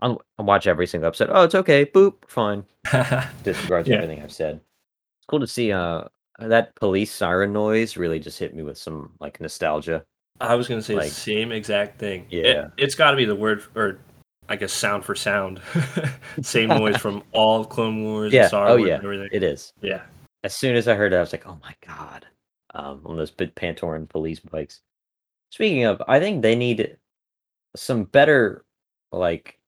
[0.00, 1.30] I'll, I'll watch every single episode.
[1.32, 1.84] Oh, it's okay.
[1.86, 2.64] Boop, fine.
[3.42, 3.96] Disregards Yeah.
[3.96, 4.56] everything I've said.
[4.56, 5.72] It's cool to see.
[5.72, 6.04] Uh,
[6.38, 10.04] that police siren noise really just hit me with some like nostalgia.
[10.40, 12.26] I was gonna say Like- the same exact thing.
[12.30, 12.68] It- Yeah.
[12.76, 13.98] it's got to be the word, or
[14.48, 15.60] I guess sound for sound,
[16.42, 18.42] same noise from all Clone Wars, Yeah.
[18.42, 18.96] and Star Oh Wars, yeah.
[18.96, 19.28] everything.
[19.32, 19.72] It is.
[19.80, 20.02] yeah,
[20.44, 22.26] as soon as I heard it, I was like, "Oh my god!"
[22.74, 24.82] Um, on those big Pantoran police bikes.
[25.50, 26.98] Speaking of, I think they need
[27.74, 28.62] some better
[29.10, 29.58] like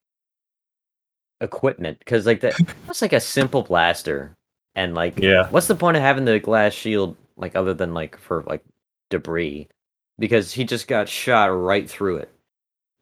[1.40, 2.54] equipment because like that
[2.86, 4.36] that's like a simple blaster,
[4.74, 8.18] and like, yeah, what's the point of having the glass shield like other than like
[8.18, 8.62] for like
[9.10, 9.68] debris?
[10.18, 12.30] Because he just got shot right through it.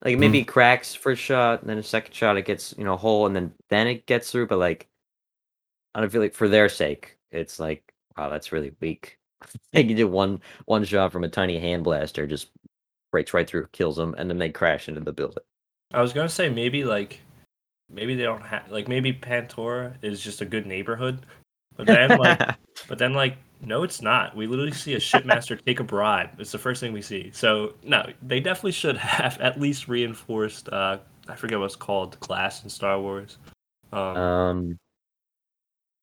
[0.04, 0.42] Like maybe hmm.
[0.42, 3.26] it cracks first shot, and then a second shot it gets you know a hole,
[3.26, 4.46] and then then it gets through.
[4.46, 4.88] But like,
[5.94, 9.18] I don't feel like for their sake, it's like wow, that's really weak.
[9.74, 12.50] like you did one one shot from a tiny hand blaster, just
[13.10, 15.42] breaks right through, kills them, and then they crash into the building.
[15.92, 17.20] I was gonna say maybe like
[17.90, 21.24] maybe they don't have like maybe Pantora is just a good neighborhood,
[21.76, 22.40] but then like
[22.88, 24.36] but then like no, it's not.
[24.36, 26.38] We literally see a shipmaster take a bribe.
[26.38, 27.30] It's the first thing we see.
[27.32, 30.68] So no, they definitely should have at least reinforced.
[30.68, 33.38] uh I forget what's called glass in Star Wars.
[33.92, 34.78] Um, um,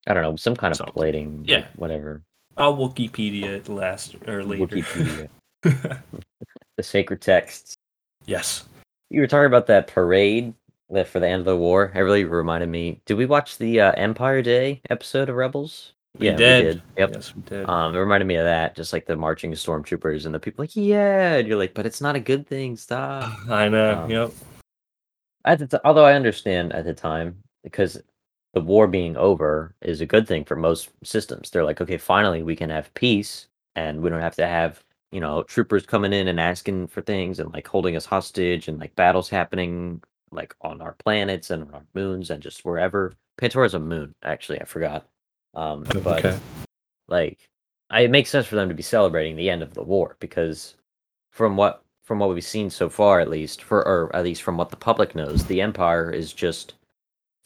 [0.07, 0.93] I don't know, some kind of Something.
[0.93, 1.65] plating, Yeah.
[1.77, 2.21] whatever.
[2.57, 4.67] I'll Wikipedia it last or later.
[4.67, 5.29] Wikipedia,
[5.63, 7.75] the sacred texts.
[8.25, 8.65] yes.
[9.09, 10.53] You were talking about that parade
[10.93, 11.91] that for the end of the war.
[11.93, 13.01] It really reminded me.
[13.05, 15.93] Did we watch the uh, Empire Day episode of Rebels?
[16.17, 16.65] We yeah, did.
[16.65, 16.81] we did.
[16.97, 17.09] Yep.
[17.13, 17.69] Yes, we did.
[17.69, 20.75] Um, it reminded me of that, just like the marching stormtroopers and the people like,
[20.75, 22.77] yeah, and you're like, but it's not a good thing.
[22.77, 23.33] Stop.
[23.49, 24.03] I know.
[24.03, 24.31] um, yep.
[25.45, 28.01] At the t- although I understand at the time because
[28.53, 31.49] the war being over is a good thing for most systems.
[31.49, 35.19] They're like, okay, finally we can have peace, and we don't have to have you
[35.19, 38.95] know troopers coming in and asking for things and like holding us hostage and like
[38.95, 40.01] battles happening
[40.33, 43.13] like on our planets and on our moons and just wherever.
[43.37, 44.61] Pantora's a moon, actually.
[44.61, 45.07] I forgot.
[45.53, 46.39] Um, Oh, but okay.
[47.07, 47.49] like,
[47.89, 50.75] I, it makes sense for them to be celebrating the end of the war because
[51.31, 54.57] from what from what we've seen so far, at least for or at least from
[54.57, 56.75] what the public knows, the Empire is just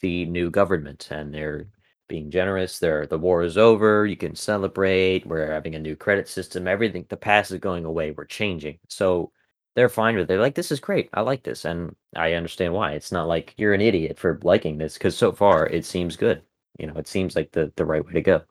[0.00, 1.66] the new government, and they're
[2.08, 2.78] being generous.
[2.78, 4.06] They're the war is over.
[4.06, 5.26] You can celebrate.
[5.26, 6.66] We're having a new credit system.
[6.66, 8.12] Everything the past is going away.
[8.12, 8.78] We're changing.
[8.88, 9.32] So
[9.78, 10.26] they're fine with it.
[10.26, 11.08] They're like, this is great.
[11.14, 12.94] I like this, and I understand why.
[12.94, 16.42] It's not like you're an idiot for liking this because so far it seems good.
[16.80, 18.42] You know, it seems like the the right way to go.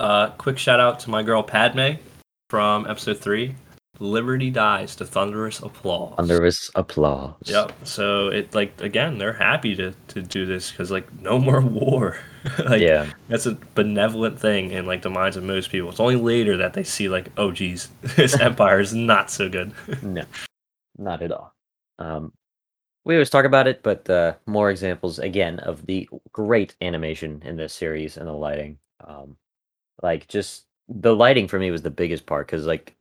[0.00, 1.96] Uh, quick shout out to my girl Padme
[2.48, 3.54] from episode three.
[4.00, 6.14] Liberty dies to thunderous applause.
[6.16, 7.34] Thunderous applause.
[7.44, 7.72] Yep.
[7.86, 12.18] So it like again, they're happy to to do this because like no more war.
[12.66, 13.10] like yeah.
[13.28, 15.90] that's a benevolent thing in like the minds of most people.
[15.90, 19.72] It's only later that they see like, oh geez, this empire is not so good.
[20.02, 20.24] No,
[20.98, 21.54] not at all.
[21.98, 22.32] Um,
[23.04, 27.56] we always talk about it, but uh, more examples again of the great animation in
[27.56, 28.78] this series and the lighting.
[29.06, 29.36] Um,
[30.02, 32.96] like just the lighting for me was the biggest part because like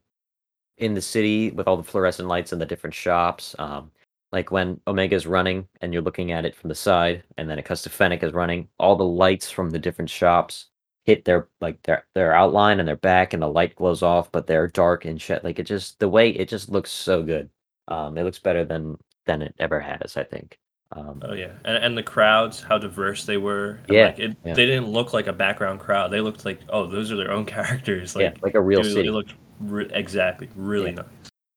[0.77, 3.91] in the city with all the fluorescent lights and the different shops, um,
[4.31, 7.65] like when Omega's running and you're looking at it from the side, and then it
[7.65, 10.67] cuts to Fennec is running, all the lights from the different shops
[11.03, 14.47] hit their like their their outline and their back, and the light glows off, but
[14.47, 15.43] they're dark and shit.
[15.43, 17.49] Like it just the way it just looks so good.
[17.87, 20.57] Um, it looks better than than it ever has, I think.
[20.91, 23.79] Um, Oh yeah, and, and the crowds, how diverse they were.
[23.89, 24.53] Yeah, like, it, yeah.
[24.53, 26.11] they didn't look like a background crowd.
[26.11, 28.15] They looked like oh, those are their own characters.
[28.15, 29.09] Like yeah, like a real it, city.
[29.09, 30.95] it looked re- exactly really Yeah.
[30.97, 31.05] nice.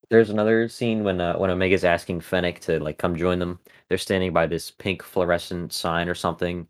[0.08, 3.58] There's another scene when uh, when Omega's asking Fennec to like come join them.
[3.88, 6.68] They're standing by this pink fluorescent sign or something.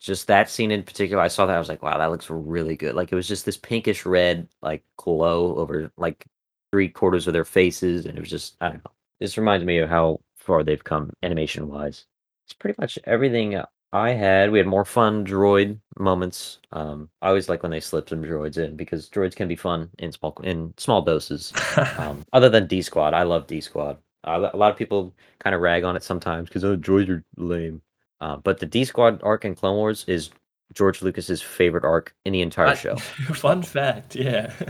[0.00, 2.76] Just that scene in particular, I saw that I was like, wow, that looks really
[2.76, 2.96] good.
[2.96, 6.26] Like it was just this pinkish red like glow over like
[6.72, 8.90] three quarters of their faces, and it was just I don't know.
[9.20, 12.06] This reminds me of how far they've come animation wise.
[12.46, 13.54] It's pretty much everything
[13.92, 14.50] I had.
[14.50, 16.58] We had more fun droid moments.
[16.72, 19.90] Um, I always like when they slip some droids in because droids can be fun
[19.98, 21.52] in small in small doses.
[21.98, 23.98] Um, other than D Squad, I love D Squad.
[24.24, 27.24] Uh, a lot of people kind of rag on it sometimes because oh, droids are
[27.36, 27.82] lame.
[28.20, 30.30] Uh, but the D Squad arc in Clone Wars is
[30.74, 32.96] George Lucas's favorite arc in the entire I- show.
[33.34, 34.52] Fun fact, yeah.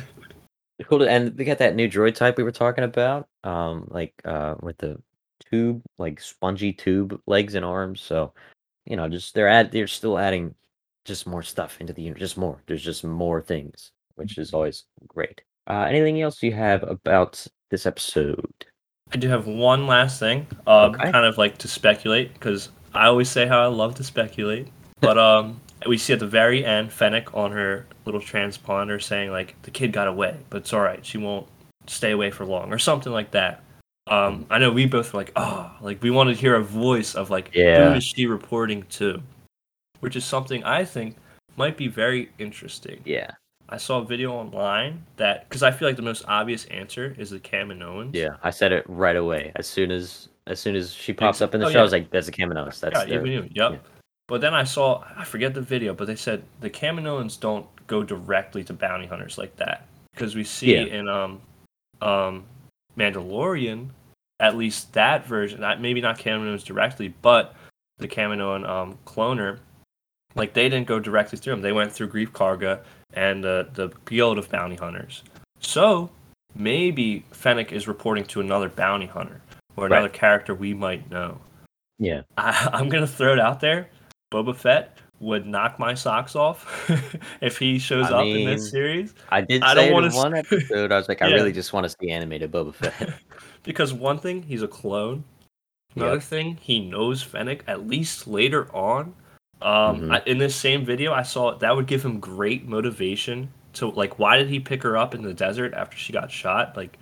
[0.88, 4.14] Cool, to- and they got that new droid type we were talking about, um, like
[4.24, 5.00] uh, with the
[5.48, 8.00] tube, like spongy tube legs and arms.
[8.00, 8.32] So,
[8.86, 10.54] you know, just they're add they're still adding
[11.04, 12.62] just more stuff into the just more.
[12.66, 15.42] There's just more things, which is always great.
[15.68, 18.64] Uh, anything else you have about this episode?
[19.12, 21.10] I do have one last thing, um, Okay.
[21.12, 24.68] kind of like to speculate because I always say how I love to speculate.
[25.00, 29.60] But um, we see at the very end Fennec on her little transponder saying like
[29.62, 31.04] the kid got away, but it's all right.
[31.04, 31.46] She won't
[31.86, 33.62] stay away for long or something like that.
[34.12, 37.14] Um, I know we both were like, oh, like we wanted to hear a voice
[37.14, 37.90] of like Yeah.
[37.90, 39.22] who is she reporting to,
[40.00, 41.16] which is something I think
[41.56, 43.00] might be very interesting.
[43.04, 43.30] Yeah,
[43.68, 47.30] I saw a video online that because I feel like the most obvious answer is
[47.30, 48.10] the Kaminoans.
[48.14, 48.36] yeah.
[48.42, 51.60] I said it right away as soon as as soon as she pops up in
[51.60, 51.78] the Oh, show.
[51.78, 53.48] I was like, "That's a Kaminoans." That's yeah, their- you knew.
[53.54, 53.72] Yep.
[53.72, 53.78] yeah.
[54.28, 58.02] But then I saw, I forget the video, but they said the Kaminoans don't go
[58.02, 60.84] directly to bounty hunters like that because we see Yeah.
[60.98, 61.40] in um
[62.02, 62.44] um
[62.98, 63.88] Mandalorian,
[64.42, 67.54] at least that version, not maybe not Kaminoans directly, but
[67.98, 69.58] the Kaminoan um cloner,
[70.34, 71.62] like they didn't go directly through them.
[71.62, 72.80] They went through Greef Karga
[73.14, 75.22] and the the guild of bounty hunters.
[75.60, 76.10] So
[76.54, 79.40] maybe Fennec is reporting to another bounty hunter
[79.76, 79.92] or Right.
[79.92, 81.38] another character we might know.
[81.98, 82.22] yeah.
[82.36, 83.88] I, I'm gonna throw it out there.
[84.32, 86.90] Boba Fett would knock my socks off
[87.40, 89.14] if he shows I up in this series.
[89.30, 90.90] I did I say don't in wanna one episode.
[90.90, 93.14] I was like, I really just want to see animated Boba Fett.
[93.62, 95.24] because one thing, he's a clone.
[95.94, 96.22] Another Yep.
[96.24, 99.14] thing, he knows Fennec at least later on.
[99.62, 100.12] Um, Mhm.
[100.12, 104.18] I, in this same video, I saw that would give him great motivation to like,
[104.18, 106.76] why did he pick her up in the desert after she got shot?
[106.76, 106.98] Like,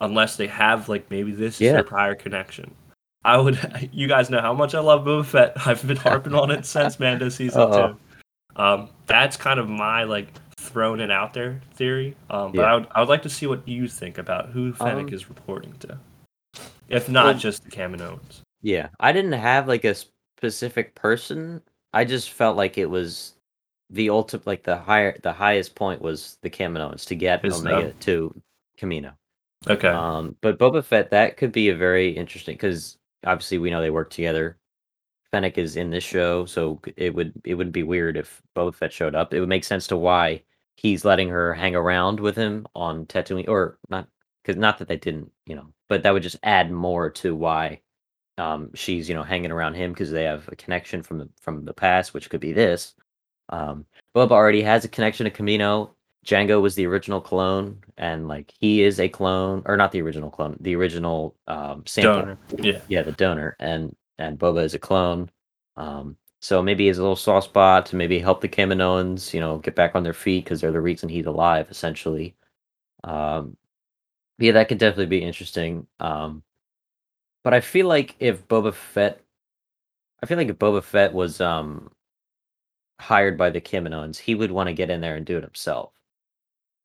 [0.00, 2.74] unless they have like maybe this is their prior connection.
[3.24, 5.52] I would, you guys know how much I love Boba Fett.
[5.66, 7.88] I've been harping on it since Mando season Uh-oh.
[7.92, 7.96] two.
[8.56, 12.16] Um, that's kind of my like thrown it out there theory.
[12.28, 12.66] Um, but Yeah.
[12.66, 15.28] I would, I would like to see what you think about who Fennec Um, is
[15.28, 15.98] reporting to,
[16.88, 18.40] if not well- just the Kaminoans.
[18.62, 19.94] yeah, I didn't have like a
[20.38, 21.62] specific person.
[21.92, 23.34] I just felt like it was
[23.90, 27.92] the ultimate, like the higher, the highest point was the Kaminoans to get Is Omega
[28.00, 28.34] to
[28.78, 29.12] Kamino.
[29.68, 29.88] Okay.
[29.88, 33.90] Um, but Boba Fett, that could be a very interesting because obviously we know they
[33.90, 34.58] work together.
[35.30, 38.92] Fennec is in this show, so it would it wouldn't be weird if Boba Fett
[38.92, 39.32] showed up.
[39.32, 40.42] It would make sense to why
[40.76, 44.08] he's letting her hang around with him on Tatooine, or not
[44.42, 47.80] because not that they didn't, you know, but that would just add more to why
[48.38, 51.64] um, she's you know hanging around him because they have a connection from the from
[51.64, 52.94] the past, which could be this.
[53.50, 55.90] Um, Boba already has a connection to Kamino.
[56.26, 60.30] Jango was the original clone, and like he is a clone, or not the original
[60.30, 62.20] clone, the original um, sample.
[62.20, 62.38] Donor.
[62.58, 62.80] Yeah.
[62.88, 65.30] Yeah, the donor, and and Boba is a clone.
[65.76, 69.58] Um, so maybe he's a little soft spot to maybe help the Kaminoans, you know,
[69.58, 72.34] get back on their feet because they're the reason he's alive, essentially.
[73.04, 73.56] Um,
[74.38, 75.86] yeah, that could definitely be interesting.
[76.00, 76.42] Um,
[77.44, 79.20] but I feel like if Boba Fett,
[80.22, 81.90] I feel like if Boba Fett was um
[83.00, 85.92] hired by the Kaminoans, he would want to get in there and do it himself.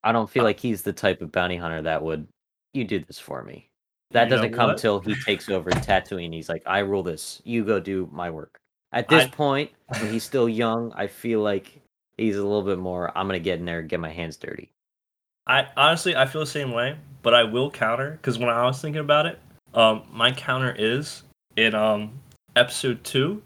[0.05, 2.27] I don't feel Uh like he's the type of bounty hunter that would,
[2.73, 3.67] you do this for me.
[4.11, 4.77] That You doesn't come what?
[4.77, 6.33] till he takes over Tatooine.
[6.33, 7.41] He's like, I rule this.
[7.43, 8.55] You go do my work.
[8.93, 11.81] At this I point, when he's still young, I feel like
[12.17, 13.11] he's a little bit more.
[13.17, 14.71] I'm gonna get in there and get my hands dirty.
[15.47, 18.81] I honestly I feel the same way, but I will counter because when I was
[18.81, 19.39] thinking about it,
[19.73, 21.23] um, my counter is
[21.57, 22.19] in um
[22.55, 23.41] episode two,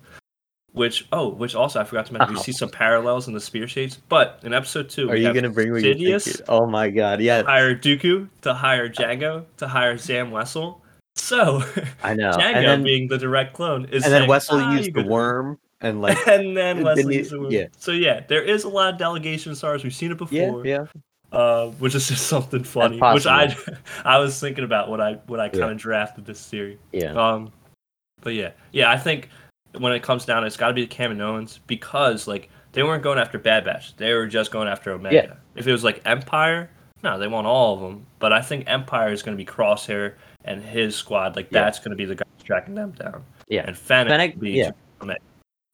[0.74, 2.34] which oh, which also I forgot to mention.
[2.34, 2.44] We Oh.
[2.44, 5.50] see some parallels in the spear shades, but in episode two, Are we you gonna
[5.50, 5.82] bring what?
[5.82, 10.80] Sidious Oh my god, yeah, hire Dooku to hire Jango to hire Zam Wesell.
[11.16, 11.64] So
[12.04, 12.32] I know.
[12.32, 15.02] Jango and then being the direct clone is and then Wessel "Ah, used the go
[15.02, 17.52] do it." worm and like and then didn't Wesley he- used the worm.
[17.52, 17.66] yeah.
[17.78, 19.84] So yeah, there is a lot of delegation stars.
[19.84, 20.66] We've seen it before.
[20.66, 20.86] yeah.
[21.32, 23.56] uh, which is just something funny, which I
[24.06, 26.78] I was thinking about when I when I kind of drafted this theory.
[26.92, 27.14] Yeah.
[27.14, 27.52] Um,
[28.22, 29.30] but yeah, yeah, I think
[29.78, 33.20] when it comes down, it's got to be the Kaminoans because like they weren't going
[33.20, 35.38] after Bad Batch, they were just going after Omega.
[35.56, 36.70] If it was like Empire,
[37.04, 38.06] no, they want all of them.
[38.20, 40.14] But I think Empire is going to be Crosshair
[40.46, 41.36] and his squad.
[41.36, 41.64] Like Yeah.
[41.64, 43.24] that's going to be the guy tracking them down.
[43.48, 43.64] Yeah.
[43.68, 44.72] and Fennec, Fennec- be yeah.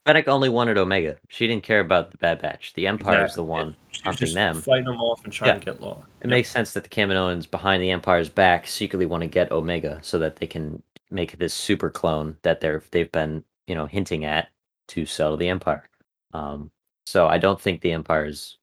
[0.06, 1.18] Fennec only wanted Omega.
[1.30, 2.74] She didn't care about the Bad Batch.
[2.76, 3.36] The Empire's Exactly.
[3.42, 3.76] the one.
[3.92, 4.62] She's hunting just them.
[4.62, 5.60] fighting them off and trying Yeah.
[5.60, 6.04] to get law.
[6.22, 9.98] It makes sense that the Kaminoans behind the Empire's back secretly want to get Omega
[10.04, 14.26] so that they can make this super clone that they're they've been you know hinting
[14.26, 14.50] at
[14.90, 15.90] to sell to the Empire.
[16.34, 16.72] Um,
[17.06, 18.58] so I don't think the Empire's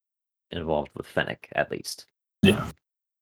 [0.51, 2.07] involved with Fennec at least.
[2.43, 2.71] Yeah.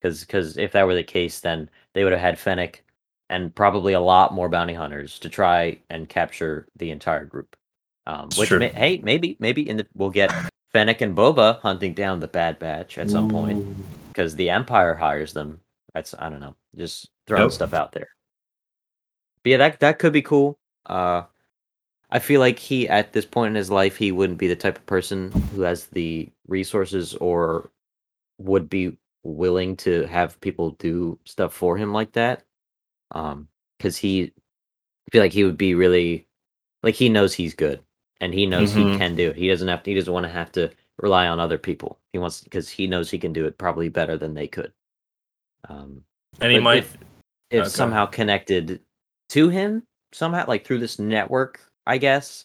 [0.00, 2.84] Because because if that were the case, then they would have had Fennec
[3.28, 7.56] and probably a lot more bounty hunters to try and capture the entire group.
[8.06, 10.32] Um, which may, hey maybe maybe in the, we'll get
[10.72, 13.76] Fennec and Boba hunting down the Bad Batch at some point
[14.08, 15.60] because the Empire hires them.
[15.94, 17.52] That's I don't know, just throwing Yep.
[17.52, 18.08] stuff out there.
[19.44, 20.58] But yeah, that that could be cool.
[20.86, 21.24] Uh,
[22.12, 24.76] I feel like he at this point in his life he wouldn't be the type
[24.78, 27.70] of person who has the resources or
[28.38, 32.42] would be willing to have people do stuff for him like that.
[33.12, 36.26] Um, because he I feel like he would be really
[36.82, 37.82] like he knows he's good
[38.20, 38.96] and he knows he Mhm.
[38.96, 39.36] can do it.
[39.36, 41.98] He doesn't have to, he doesn't want to have to rely on other people.
[42.12, 44.72] He wants because he knows he can do it probably better than they could.
[45.68, 46.04] Um,
[46.40, 46.78] And he might.
[46.78, 46.98] if,
[47.50, 47.68] if Okay.
[47.68, 48.80] somehow connected
[49.30, 52.44] to him somehow like through this network, I guess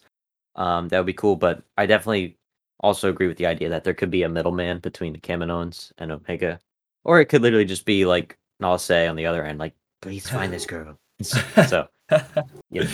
[0.56, 1.36] um, that would be cool.
[1.36, 2.36] But I definitely
[2.80, 6.10] also agree with the idea that there could be a middleman between the Kaminoans and
[6.10, 6.60] Omega,
[7.04, 10.28] or it could literally just be like Nala Se on the other end, like please
[10.28, 10.98] find this girl.
[11.22, 12.24] so yeah.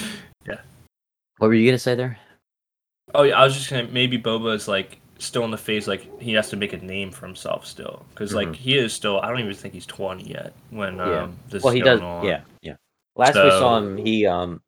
[0.46, 0.60] yeah.
[1.38, 2.18] what were you gonna say there?
[3.14, 6.20] Oh yeah, I was just gonna maybe Boba is like still in the phase like
[6.20, 8.56] he has to make a name for himself still because like Mhm.
[8.56, 11.28] he is still I don't even think he's twenty yet when um Yeah.
[11.48, 12.04] this well, is he going does.
[12.04, 12.24] on.
[12.26, 12.76] Yeah, yeah.
[13.16, 14.60] Last we saw him, he um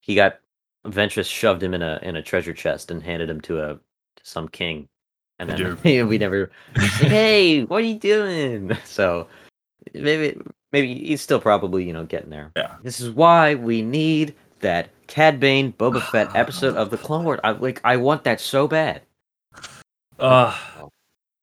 [0.00, 0.41] he got
[0.86, 3.80] Ventress shoved him in a in a treasure chest and handed him to a to
[4.22, 4.88] some king,
[5.38, 6.50] and then we never.
[6.76, 8.76] hey, what are you doing?
[8.84, 9.28] So
[9.94, 10.40] maybe
[10.72, 12.52] maybe he's still probably you know getting there.
[12.56, 12.76] Yeah.
[12.82, 17.40] This is why we need that Cad Bane Boba Fett episode of the Clone Wars.
[17.44, 19.02] I like I want that so bad.
[20.18, 20.90] Ugh.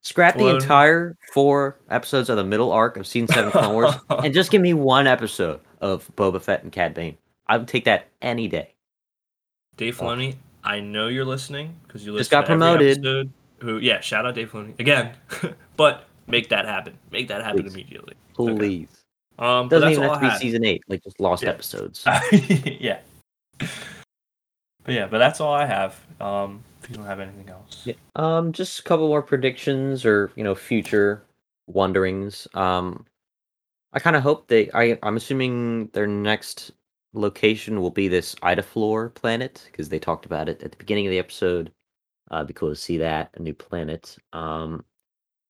[0.02, 4.34] Scrap the entire four episodes of the middle arc of season seven Clone Wars and
[4.34, 7.17] just give me one episode of Boba Fett and Cad Bane.
[7.47, 8.73] I would take that any day.
[9.80, 10.06] Dave Oh.
[10.08, 12.98] Filoni, I know you're listening because you listen Just got promoted.
[12.98, 13.32] episode.
[13.62, 13.78] Who?
[13.78, 15.15] Yeah, shout out Dave Filoni again,
[15.78, 16.98] but make that happen.
[17.12, 17.74] Make that happen Please.
[17.74, 18.13] immediately.
[18.34, 18.89] Please.
[19.39, 21.50] Um, Doesn't even have to be season eight, like just lost Yeah.
[21.52, 22.04] episodes.
[22.34, 23.00] yeah.
[23.58, 23.70] But
[24.96, 25.98] yeah, but that's all I have.
[26.20, 27.84] Um, if you don't have anything else.
[27.86, 27.93] Yeah.
[28.18, 31.24] Um, just a couple more predictions or you know future
[31.68, 32.49] wonderings.
[32.53, 33.06] Um,
[33.93, 34.70] I kind of hope they.
[34.74, 36.72] I I'm assuming their next
[37.14, 41.12] location will be this Idaflor planet because they talked about it at the beginning of
[41.12, 41.72] the episode.
[42.32, 44.16] Uh, be cool to see that a new planet.
[44.34, 44.86] Um,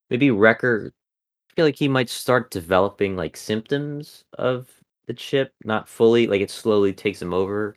[0.09, 0.93] maybe Wrecker.
[1.51, 4.69] I feel like he might start developing like symptoms of
[5.07, 6.27] the chip, not fully.
[6.27, 7.75] Like it slowly takes him over.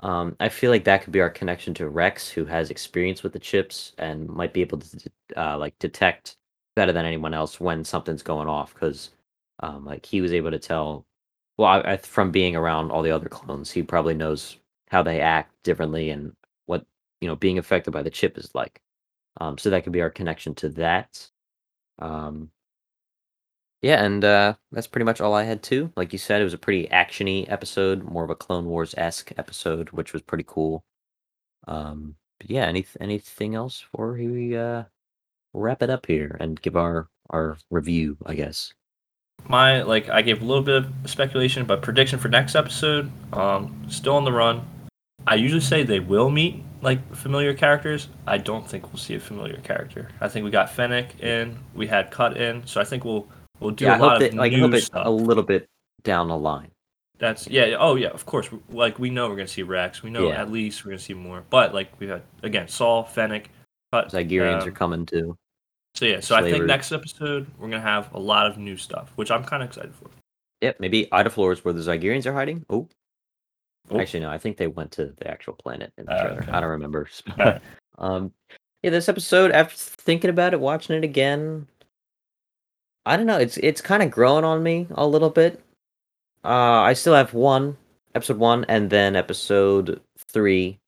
[0.00, 3.32] Um, I feel like that could be our connection to Rex, who has experience with
[3.32, 6.36] the chips and might be able to uh, like detect
[6.74, 8.74] better than anyone else when something's going off.
[8.74, 9.10] Because
[9.60, 11.06] um, like he was able to tell
[11.58, 14.58] well, I, I, from being around all the other clones, he probably knows
[14.90, 16.34] how they act differently and
[16.66, 16.86] what
[17.20, 18.80] you know being affected by the chip is like.
[19.40, 21.30] Um, so that could be our connection to that.
[21.98, 22.50] Um,
[23.82, 25.92] yeah, and uh, that's pretty much all I had too.
[25.96, 29.32] Like you said, it was a pretty actiony episode, more of a Clone Wars esque
[29.36, 30.84] episode, which was pretty cool.
[31.68, 34.84] Um, but yeah, any anything else before we uh,
[35.54, 38.16] wrap it up here and give our our review?
[38.26, 38.72] I guess
[39.48, 43.84] my like I gave a little bit of speculation, but prediction for next episode, um,
[43.88, 44.66] still on the run.
[45.26, 48.08] I usually say they will meet like familiar characters.
[48.26, 50.08] I don't think we'll see a familiar character.
[50.20, 53.26] I think we got Fennec in, we had Cut in, so I think we'll
[53.60, 55.06] we'll do yeah, a lot that, of like new a, stuff.
[55.06, 55.66] a little bit
[56.02, 56.70] down the line.
[57.18, 57.76] That's yeah.
[57.78, 58.48] Oh yeah, of course.
[58.70, 60.02] Like we know we're gonna see Rex.
[60.02, 60.40] We know Yeah.
[60.40, 61.44] at least we're gonna see more.
[61.48, 63.50] But like we had again, Saul, Fennec,
[63.92, 64.10] Cut.
[64.10, 65.36] Zygerians um, are coming too.
[65.94, 66.20] So yeah.
[66.20, 69.44] So I think next episode we're gonna have a lot of new stuff, which I'm
[69.44, 70.10] kind of excited for.
[70.60, 72.64] Yep, maybe Ida Floors where the Zygerians are hiding.
[72.70, 72.88] Oh,
[73.90, 74.00] Oh.
[74.00, 76.42] actually no, I think they went to the actual planet in the Uh, trailer.
[76.42, 76.52] okay.
[76.52, 77.08] I don't remember.
[77.98, 78.32] Um,
[78.82, 81.68] yeah, this episode after thinking about it, watching it again,
[83.06, 83.38] I don't know.
[83.38, 85.60] It's it's kind of growing on me a little bit.
[86.44, 87.76] Uh, I still have one
[88.16, 90.78] episode one, and then episode three,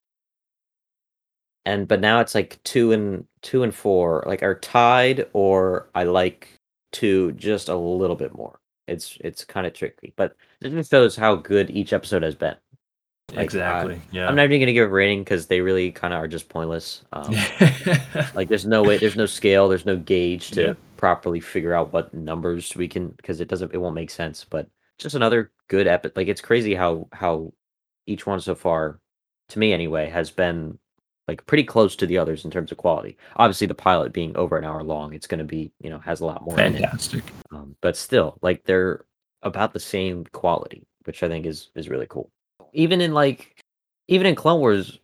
[1.67, 6.05] and but now it's like two and two and four like are tied, or I
[6.05, 6.49] like
[6.93, 8.59] two just a little bit more.
[8.89, 12.57] It's it's kind of tricky, but it just shows how good each episode has been.
[13.33, 14.01] Like, exactly.
[14.13, 14.29] yeah.
[14.29, 17.03] I'm not even gonna give a rating because they really kind of are just pointless.
[17.13, 17.35] Um,
[18.35, 20.75] like there's no way, there's no scale, there's no gauge to Yeah.
[20.97, 24.45] properly figure out what numbers we can because it doesn't, it won't make sense.
[24.49, 26.13] But just another good epic.
[26.17, 27.53] Like it's crazy how how
[28.07, 29.01] each one so far,
[29.49, 30.79] to me anyway, has been
[31.29, 33.17] like pretty close to the others in terms of quality.
[33.37, 36.21] Obviously, the pilot being over an hour long, it's going to be you know has
[36.21, 36.81] a lot more in it.
[36.81, 37.25] Fantastic.
[37.53, 39.05] Um, but still, like they're
[39.43, 42.31] about the same quality, which I think is is really cool.
[42.73, 43.61] Even in like,
[44.09, 44.99] even in Clone Wars,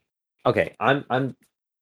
[0.46, 1.36] okay, I'm I'm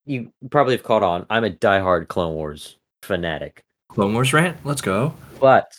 [0.07, 1.27] you probably have caught on.
[1.31, 4.57] I'm a diehard Clone Wars fanatic, Clone Wars rant.
[4.65, 5.15] Let's go.
[5.41, 5.77] but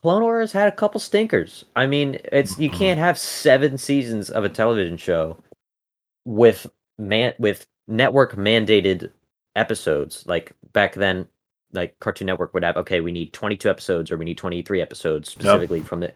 [0.00, 1.64] Clone Wars had a couple stinkers.
[1.76, 2.74] I mean, it's you Mhm.
[2.78, 5.36] can't have seven seasons of a television show
[6.24, 6.66] with
[6.98, 9.10] man with network mandated
[9.56, 10.24] episodes.
[10.26, 11.26] Like back then,
[11.72, 15.30] like Cartoon Network would have okay, we need 22 episodes or we need 23 episodes
[15.30, 16.12] specifically from the.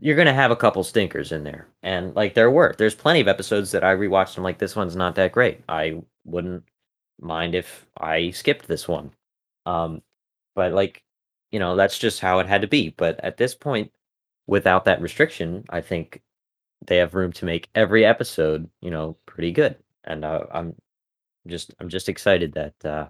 [0.00, 2.74] You're gonna have a couple stinkers in there, and like there were.
[2.78, 4.38] There's plenty of episodes that I rewatched.
[4.38, 5.60] I'm like, this one's not that great.
[5.68, 6.64] I wouldn't
[7.20, 9.12] mind if I skipped this one.
[9.66, 10.02] Um,
[10.54, 11.02] but like
[11.50, 13.90] you know that's just how it had to be but at this point
[14.46, 16.20] without that restriction i think
[16.86, 20.74] they have room to make every episode you know pretty good and uh, i'm
[21.46, 23.06] just i'm just excited that uh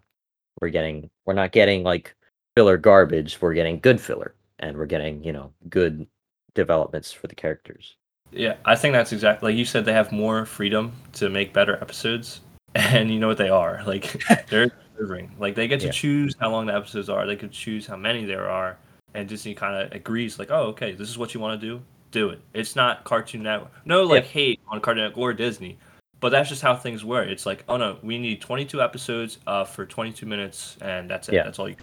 [0.61, 2.15] we're getting we're not getting like
[2.57, 6.07] filler garbage we're getting good filler and we're getting you know good
[6.55, 7.97] developments for the characters
[8.31, 9.85] Yeah, I think that's exactly like you said.
[9.85, 12.41] They have more freedom to make better episodes,
[12.75, 13.83] and you know what they are.
[13.87, 15.35] Like they're delivering.
[15.39, 15.93] Like they get to Yeah.
[15.93, 17.27] choose how long the episodes are.
[17.27, 18.79] They could choose how many there are,
[19.15, 20.39] and Disney kind of agrees.
[20.39, 21.83] Like, oh, okay, this is what you want to do.
[22.11, 22.41] Do it.
[22.55, 23.73] It's not Cartoon Network.
[23.85, 25.79] No, like hate on Cartoon Network or Disney,
[26.23, 27.29] but that's just how things work.
[27.29, 31.35] It's like, oh no, we need 22 episodes uh, for 22 minutes, and that's it.
[31.35, 31.43] Yeah.
[31.43, 31.77] That's all you.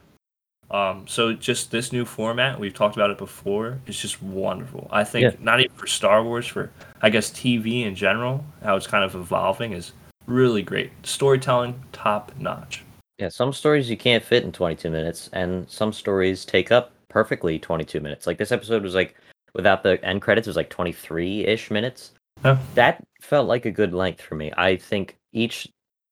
[0.72, 4.88] Um, so just this new format, we've talked about it before, is just wonderful.
[4.92, 5.32] I think Yeah.
[5.40, 6.72] not even for Star Wars, for
[7.02, 9.94] I guess TV in general, how it's kind of evolving is
[10.28, 10.92] really great.
[11.04, 12.84] Storytelling, top notch.
[13.20, 17.60] yeah some stories you can't fit in 22 minutes and some stories take up perfectly
[17.60, 19.14] 22 minutes like this episode was like
[19.56, 22.12] without the end credits it was like 23-ish minutes
[22.44, 24.52] That felt like a good length for me.
[24.56, 25.68] I think each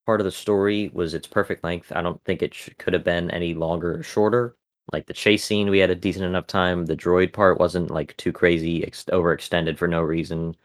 [0.05, 1.91] part of the story was its perfect length.
[1.95, 4.55] I don't think it sh- could have been any longer or shorter.
[4.93, 6.85] Like the chase scene we had a decent enough time.
[6.85, 10.55] The droid part wasn't like too crazy ex- overextended for no reason.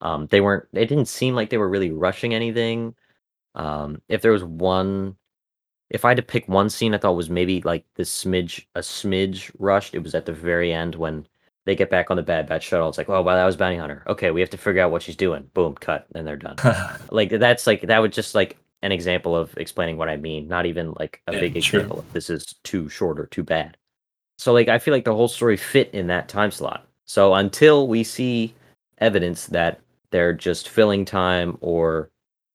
[0.00, 2.94] Um they weren't it didn't seem like they were really rushing anything.
[3.54, 5.16] Um if there was one
[5.90, 8.80] if I had to pick one scene I thought was maybe like the smidge a
[8.80, 11.26] smidge rushed, it was at the very end when
[11.70, 12.88] they get back on the Bad Batch shuttle.
[12.88, 14.02] It's like, oh, well, that was Bounty Hunter.
[14.08, 15.48] Okay, we have to figure out what she's doing.
[15.54, 16.56] Boom, cut, and they're done.
[17.12, 20.48] like that's like that would just like an example of explaining what I mean.
[20.48, 21.80] Not even like a Yeah, big sure.
[21.82, 23.76] example of this is too short or too bad.
[24.36, 26.88] So like I feel like the whole story fit in that time slot.
[27.06, 28.52] So until we see
[28.98, 32.10] evidence that they're just filling time or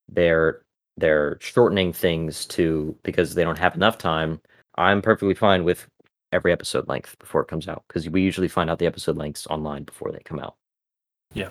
[0.10, 0.62] they're
[0.98, 4.42] they're shortening things to because they don't have enough time,
[4.76, 5.88] I'm perfectly fine with
[6.36, 9.48] every episode length before it comes out because we usually find out the episode lengths
[9.48, 10.56] online before they come out.
[11.34, 11.50] Yeah.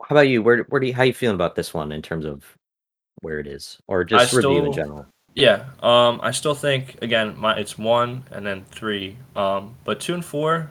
[0.00, 0.42] How about you?
[0.42, 2.44] Where where do you, how you feeling about this one in terms of
[3.22, 5.06] where it is or just I review in general?
[5.34, 10.14] Yeah, um, I still think again, my it's one and then three, um, but two
[10.14, 10.70] and four,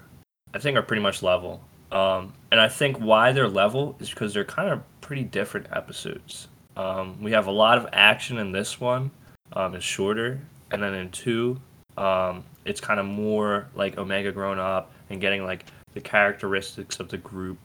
[0.54, 1.62] I think are pretty much level.
[1.92, 6.48] Um, and I think why they're level is because they're kind of pretty different episodes.
[6.76, 9.12] Um, we have a lot of action in this one.
[9.54, 11.62] Um, it's shorter, and then in two,
[11.98, 17.10] um, it's kind of more like Omega grown up and getting like the characteristics of
[17.10, 17.58] the group,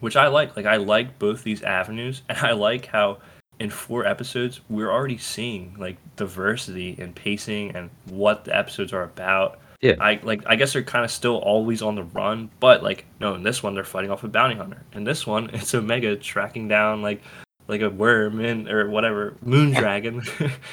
[0.00, 0.56] which I like.
[0.56, 3.18] Like I like both these avenues, and I like how
[3.58, 9.02] in four episodes we're already seeing like diversity and pacing and what the episodes are
[9.02, 9.60] about.
[9.80, 9.94] Yeah.
[10.00, 13.34] I like I guess they're kind of still always on the run, but like no,
[13.34, 14.82] in this one they're fighting off a bounty hunter.
[14.92, 17.22] In this one, it's Omega tracking down like
[17.68, 20.22] like a worm in or whatever moon dragon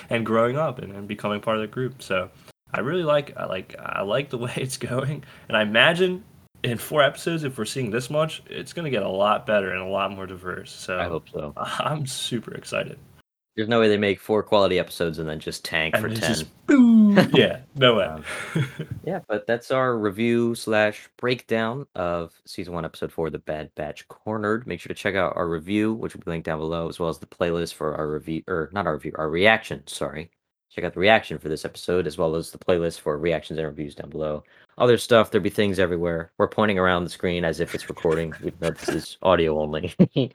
[0.09, 2.01] and growing up and, and becoming part of the group.
[2.01, 2.29] So
[2.77, 6.23] I really like I like I like the way it's going, and I imagine
[6.63, 9.81] in four episodes, if we're seeing this much, it's gonna get a lot better and
[9.81, 10.71] a lot more diverse.
[10.71, 11.53] So I hope so.
[11.57, 12.99] I'm super excited.
[13.55, 16.19] There's no way they make four quality episodes and then just tank And for ten.
[16.19, 17.17] just boom.
[17.33, 18.05] yeah, no way.
[18.05, 18.23] Um,
[19.03, 24.07] Yeah, but that's our review slash breakdown of season one, episode four, The Bad Batch
[24.09, 24.67] Cornered.
[24.67, 27.09] Make sure to check out our review, which will be linked down below, as well
[27.09, 29.81] as the playlist for our review, or not our review, our reaction.
[29.87, 30.29] Sorry.
[30.77, 33.67] Check out the reaction for this episode, as well as the playlist for reactions and
[33.67, 34.43] reviews down below.
[34.77, 36.31] Other stuff, there'll be things everywhere.
[36.37, 39.95] We're pointing around the screen as if it's recording, this is audio only.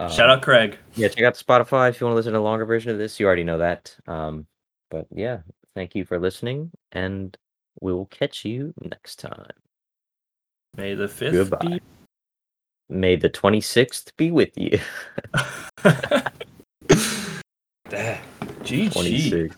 [0.00, 0.76] Um, Shout out Craig.
[0.96, 3.20] yeah, check out Spotify if you want to listen to a longer version of this.
[3.20, 3.96] You already know that.
[4.08, 4.44] Um,
[4.90, 5.38] but yeah,
[5.76, 7.36] thank you for listening, and
[7.80, 9.46] we will catch you next time.
[10.76, 11.78] May the fifth Goodbye.
[12.88, 14.80] May the 26th be with you.
[15.84, 16.90] be.
[17.88, 18.18] Damn.
[18.64, 18.92] GG.
[18.92, 19.56] 26.